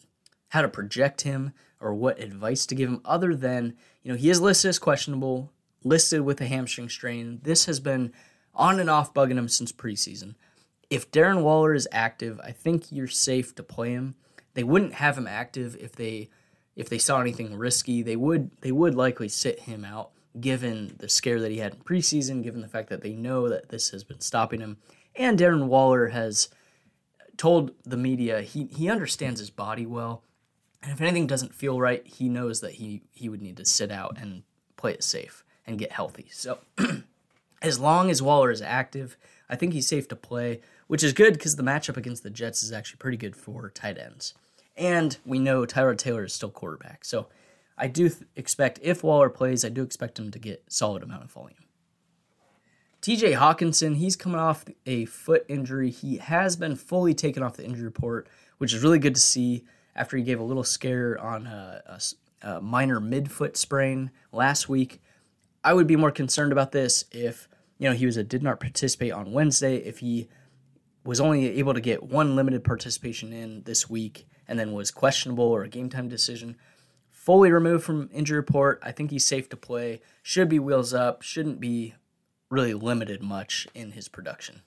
how 0.49 0.63
to 0.63 0.69
project 0.69 1.21
him 1.21 1.53
or 1.81 1.95
what 1.95 2.21
advice 2.21 2.67
to 2.67 2.75
give 2.75 2.89
him 2.89 3.01
other 3.05 3.35
than 3.35 3.75
you 4.03 4.13
know 4.13 4.19
he 4.19 4.31
is 4.31 4.41
listed 4.41 4.69
as 4.69 4.79
questionable, 4.79 5.53
listed 5.83 6.23
with 6.23 6.41
a 6.41 6.47
hamstring 6.47 6.89
strain. 6.89 7.41
This 7.43 7.67
has 7.67 7.81
been 7.81 8.13
on 8.55 8.81
and 8.81 8.91
off 8.91 9.15
bugging 9.15 9.39
him 9.39 9.49
since 9.49 9.73
preseason. 9.73 10.35
If 10.89 11.11
Darren 11.11 11.43
Waller 11.43 11.75
is 11.75 11.89
active, 11.93 12.41
I 12.41 12.51
think 12.51 12.91
you're 12.91 13.07
safe 13.07 13.55
to 13.55 13.63
play 13.63 13.93
him. 13.93 14.17
They 14.55 14.65
wouldn't 14.65 14.95
have 14.95 15.17
him 15.17 15.27
active 15.27 15.77
if 15.81 15.93
they 15.93 16.29
if 16.77 16.89
they 16.89 16.99
saw 16.99 17.21
anything 17.21 17.57
risky. 17.57 18.03
They 18.03 18.17
would 18.17 18.51
they 18.61 18.73
would 18.73 18.95
likely 18.95 19.29
sit 19.29 19.61
him 19.61 19.85
out 19.85 20.11
given 20.39 20.95
the 20.99 21.09
scare 21.09 21.41
that 21.41 21.51
he 21.51 21.59
had 21.59 21.75
in 21.75 21.81
preseason, 21.81 22.43
given 22.43 22.61
the 22.61 22.69
fact 22.69 22.89
that 22.89 23.03
they 23.03 23.15
know 23.15 23.49
that 23.49 23.69
this 23.69 23.91
has 23.91 24.05
been 24.05 24.21
stopping 24.21 24.61
him. 24.61 24.79
And 25.17 25.39
Darren 25.39 25.67
Waller 25.67 26.09
has 26.09 26.49
told 27.37 27.73
the 27.85 27.97
media 27.97 28.43
he, 28.43 28.67
he 28.67 28.89
understands 28.89 29.41
his 29.41 29.51
body 29.51 29.87
well. 29.87 30.23
And 30.83 30.93
if 30.93 31.01
anything 31.01 31.27
doesn't 31.27 31.55
feel 31.55 31.81
right, 31.81 32.07
he 32.07 32.29
knows 32.29 32.61
that 32.61 32.75
he, 32.75 33.03
he 33.13 33.29
would 33.29 33.43
need 33.43 33.57
to 33.59 33.65
sit 33.65 33.91
out 33.91 34.17
and 34.19 34.43
play 34.77 34.93
it 34.93 35.05
safe 35.05 35.45
and 35.67 35.79
get 35.79 35.93
healthy. 35.93 36.29
So 36.33 36.59
as 37.63 37.79
long 37.79 38.11
as 38.11 38.23
Waller 38.23 38.51
is 38.51 38.63
active, 38.63 39.17
I 39.49 39.57
think 39.57 39.73
he's 39.73 39.87
safe 39.87 40.09
to 40.09 40.17
play, 40.17 40.61
which 40.87 41.05
is 41.05 41.13
good 41.13 41.35
because 41.35 41.57
the 41.57 41.63
matchup 41.63 41.97
against 41.97 42.23
the 42.23 42.31
Jets 42.31 42.63
is 42.63 42.73
actually 42.73 42.99
pretty 42.99 43.19
good 43.19 43.37
for 43.37 43.69
tight 43.69 43.99
ends. 43.99 44.35
And 44.77 45.19
we 45.27 45.39
know 45.39 45.67
Tyrod 45.67 45.99
Taylor 45.99 46.25
is 46.25 46.33
still 46.33 46.51
quarterback. 46.51 47.05
So 47.05 47.27
I 47.77 47.87
do 47.87 48.09
th- 48.09 48.23
expect 48.37 48.79
if 48.83 49.03
Waller 49.03 49.29
plays, 49.29 49.65
I 49.65 49.69
do 49.69 49.83
expect 49.83 50.19
him 50.19 50.31
to 50.31 50.39
get 50.39 50.65
solid 50.69 51.03
amount 51.03 51.25
of 51.25 51.33
volume. 51.33 51.57
TJ 53.03 53.39
Hockenson, 53.39 53.97
he's 53.97 54.17
coming 54.17 54.39
off 54.39 54.65
a 54.85 55.07
foot 55.07 55.45
injury. 55.49 55.91
He 55.91 56.19
has 56.19 56.57
been 56.57 56.77
fully 56.77 57.15
taken 57.15 57.43
off 57.43 57.57
the 57.57 57.65
injury 57.65 57.85
report, 57.85 58.29
which 58.59 58.75
is 58.75 58.83
really 58.83 58.99
good 58.99 59.15
to 59.15 59.21
see 59.21 59.65
after 60.01 60.17
he 60.17 60.23
gave 60.23 60.41
a 60.41 60.45
little 60.45 60.65
scare 60.65 61.21
on 61.21 61.47
a, 61.47 61.83
a, 61.87 62.49
a 62.49 62.61
minor 62.63 62.99
midfoot 62.99 63.55
sprain 63.55 64.11
last 64.33 64.67
week. 64.67 65.03
I 65.63 65.75
would 65.75 65.87
be 65.87 65.95
more 65.95 66.11
concerned 66.11 66.53
about 66.53 66.73
this 66.73 67.05
if 67.13 67.49
you 67.79 67.87
know 67.87 67.95
he 67.95 68.07
was 68.07 68.17
a 68.17 68.25
did 68.25 68.43
not 68.43 68.61
participate 68.61 69.13
on 69.13 69.33
Wednesday. 69.33 69.77
If 69.77 69.99
he 69.99 70.29
was 71.05 71.21
only 71.21 71.59
able 71.59 71.75
to 71.75 71.83
get 71.83 72.03
one 72.03 72.35
limited 72.35 72.65
participation 72.65 73.35
in 73.35 73.63
this 73.65 73.91
week 73.91 74.27
and 74.49 74.59
then 74.59 74.73
was 74.73 74.91
questionable 74.91 75.45
or 75.45 75.65
a 75.65 75.69
game 75.69 75.91
time 75.91 76.09
decision, 76.09 76.57
fully 77.11 77.53
removed 77.53 77.85
from 77.85 78.09
injury 78.11 78.39
report, 78.39 78.81
I 78.83 78.93
think 78.93 79.11
he's 79.11 79.27
safe 79.27 79.51
to 79.51 79.57
play. 79.57 80.01
Should 80.23 80.49
be 80.49 80.59
wheels 80.59 80.95
up. 80.95 81.21
Shouldn't 81.21 81.61
be 81.61 81.95
really 82.49 82.73
limited 82.73 83.23
much 83.23 83.69
in 83.75 83.93
his 83.93 84.09
production. 84.09 84.63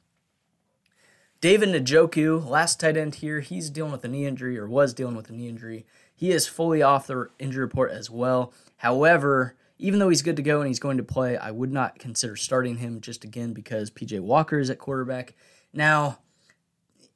David 1.44 1.72
Njoku, 1.72 2.48
last 2.48 2.80
tight 2.80 2.96
end 2.96 3.16
here, 3.16 3.42
he's 3.42 3.70
dealing 3.70 3.92
with 3.92 4.06
a 4.06 4.08
knee 4.08 4.26
injury 4.26 4.58
or 4.58 4.66
was 4.66 4.94
dealing 4.94 5.18
with 5.18 5.30
a 5.30 5.34
knee 5.34 5.50
injury. 5.50 5.86
He 6.16 6.32
is 6.32 6.48
fully 6.48 6.82
off 6.82 7.06
the 7.06 7.32
injury 7.38 7.66
report 7.66 7.92
as 7.92 8.10
well. 8.10 8.54
However, 8.78 9.58
even 9.78 10.00
though 10.00 10.08
he's 10.08 10.22
good 10.22 10.38
to 10.38 10.42
go 10.42 10.62
and 10.62 10.70
he's 10.70 10.80
going 10.80 10.96
to 10.96 11.04
play, 11.04 11.36
I 11.36 11.52
would 11.52 11.74
not 11.74 12.00
consider 12.00 12.38
starting 12.38 12.78
him 12.78 13.02
just 13.02 13.26
again 13.26 13.52
because 13.52 13.92
PJ 13.92 14.22
Walker 14.22 14.58
is 14.58 14.70
at 14.70 14.80
quarterback. 14.80 15.36
Now, 15.74 16.20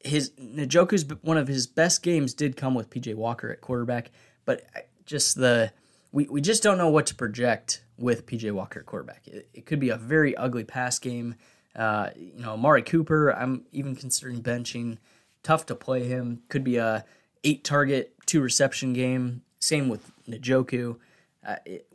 his 0.03 0.31
Njoku's 0.31 1.05
one 1.21 1.37
of 1.37 1.47
his 1.47 1.65
best 1.65 2.03
games 2.03 2.33
did 2.33 2.57
come 2.57 2.75
with 2.75 2.89
PJ 2.89 3.15
Walker 3.15 3.49
at 3.49 3.61
quarterback, 3.61 4.11
but 4.43 4.63
just 5.05 5.37
the 5.37 5.71
we, 6.11 6.27
we 6.27 6.41
just 6.41 6.63
don't 6.63 6.77
know 6.77 6.89
what 6.89 7.05
to 7.05 7.15
project 7.15 7.81
with 7.97 8.25
PJ 8.25 8.51
Walker 8.51 8.81
at 8.81 8.87
quarterback. 8.87 9.25
It, 9.25 9.47
it 9.53 9.65
could 9.65 9.79
be 9.79 9.87
a 9.87 9.95
very 9.95 10.35
ugly 10.35 10.65
pass 10.65 10.99
game. 10.99 11.35
Uh, 11.77 12.09
you 12.15 12.39
know, 12.39 12.53
Amari 12.53 12.81
Cooper, 12.81 13.29
I'm 13.29 13.65
even 13.71 13.95
considering 13.95 14.41
benching. 14.41 14.97
Tough 15.43 15.65
to 15.67 15.75
play 15.75 16.05
him. 16.05 16.41
Could 16.49 16.63
be 16.63 16.77
a 16.77 17.05
eight 17.43 17.63
target, 17.63 18.13
two 18.25 18.41
reception 18.41 18.93
game. 18.93 19.43
Same 19.59 19.87
with 19.87 20.11
Njoku. 20.27 20.97
Uh, 21.45 21.55
it, 21.65 21.87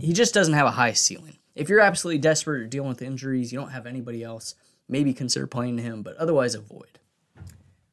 he 0.00 0.12
just 0.12 0.34
doesn't 0.34 0.54
have 0.54 0.66
a 0.66 0.72
high 0.72 0.92
ceiling. 0.92 1.38
If 1.54 1.68
you're 1.68 1.80
absolutely 1.80 2.18
desperate 2.18 2.62
or 2.62 2.66
dealing 2.66 2.90
with 2.90 3.02
injuries, 3.02 3.52
you 3.52 3.58
don't 3.58 3.70
have 3.70 3.86
anybody 3.86 4.22
else, 4.22 4.54
maybe 4.88 5.12
consider 5.12 5.46
playing 5.46 5.78
him, 5.78 6.02
but 6.02 6.16
otherwise 6.16 6.54
avoid. 6.54 6.98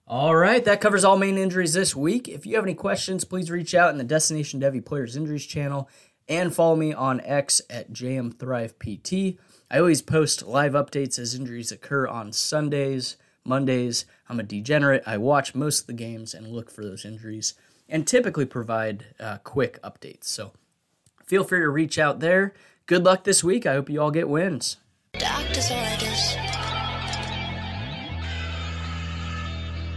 All 0.08 0.36
right, 0.36 0.64
that 0.66 0.82
covers 0.82 1.04
all 1.04 1.18
main 1.18 1.38
injuries 1.38 1.74
this 1.74 1.96
week. 1.96 2.28
If 2.28 2.46
you 2.46 2.56
have 2.56 2.64
any 2.64 2.76
questions, 2.76 3.24
please 3.24 3.50
reach 3.50 3.74
out 3.74 3.90
in 3.90 3.98
the 3.98 4.04
Destination 4.04 4.60
Devy 4.60 4.86
Players 4.86 5.16
Injuries 5.16 5.48
channel 5.48 5.90
and 6.28 6.54
follow 6.54 6.76
me 6.76 6.94
on 6.94 7.22
X 7.22 7.62
at 7.70 7.92
JMThrivePT. 7.92 9.40
I 9.70 9.80
always 9.80 10.04
post 10.04 10.46
live 10.46 10.74
updates 10.74 11.18
as 11.18 11.34
injuries 11.34 11.72
occur 11.72 12.08
on 12.08 12.32
Sundays, 12.32 13.18
Mondays. 13.44 14.06
I'm 14.30 14.40
a 14.40 14.44
degenerate. 14.44 15.04
I 15.08 15.18
watch 15.18 15.56
most 15.56 15.82
of 15.82 15.88
the 15.88 15.94
games 15.94 16.36
and 16.36 16.48
look 16.48 16.70
for 16.70 16.84
those 16.84 17.04
injuries 17.04 17.56
and 17.90 18.08
typically 18.08 18.46
provide 18.46 19.06
uh, 19.20 19.40
quick 19.40 19.82
updates. 19.82 20.26
So 20.26 20.52
feel 21.26 21.44
free 21.44 21.60
to 21.60 21.70
reach 21.70 21.98
out 21.98 22.20
there. 22.20 22.54
Good 22.86 23.04
luck 23.04 23.24
this 23.24 23.44
week. 23.44 23.66
I 23.66 23.74
hope 23.74 23.90
you 23.90 24.00
all 24.00 24.12
get 24.12 24.30
wins. 24.30 24.78
Doctor's 25.14 25.72
orders. 25.72 26.36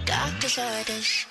Doctor's 0.06 0.58
orders. 0.58 1.26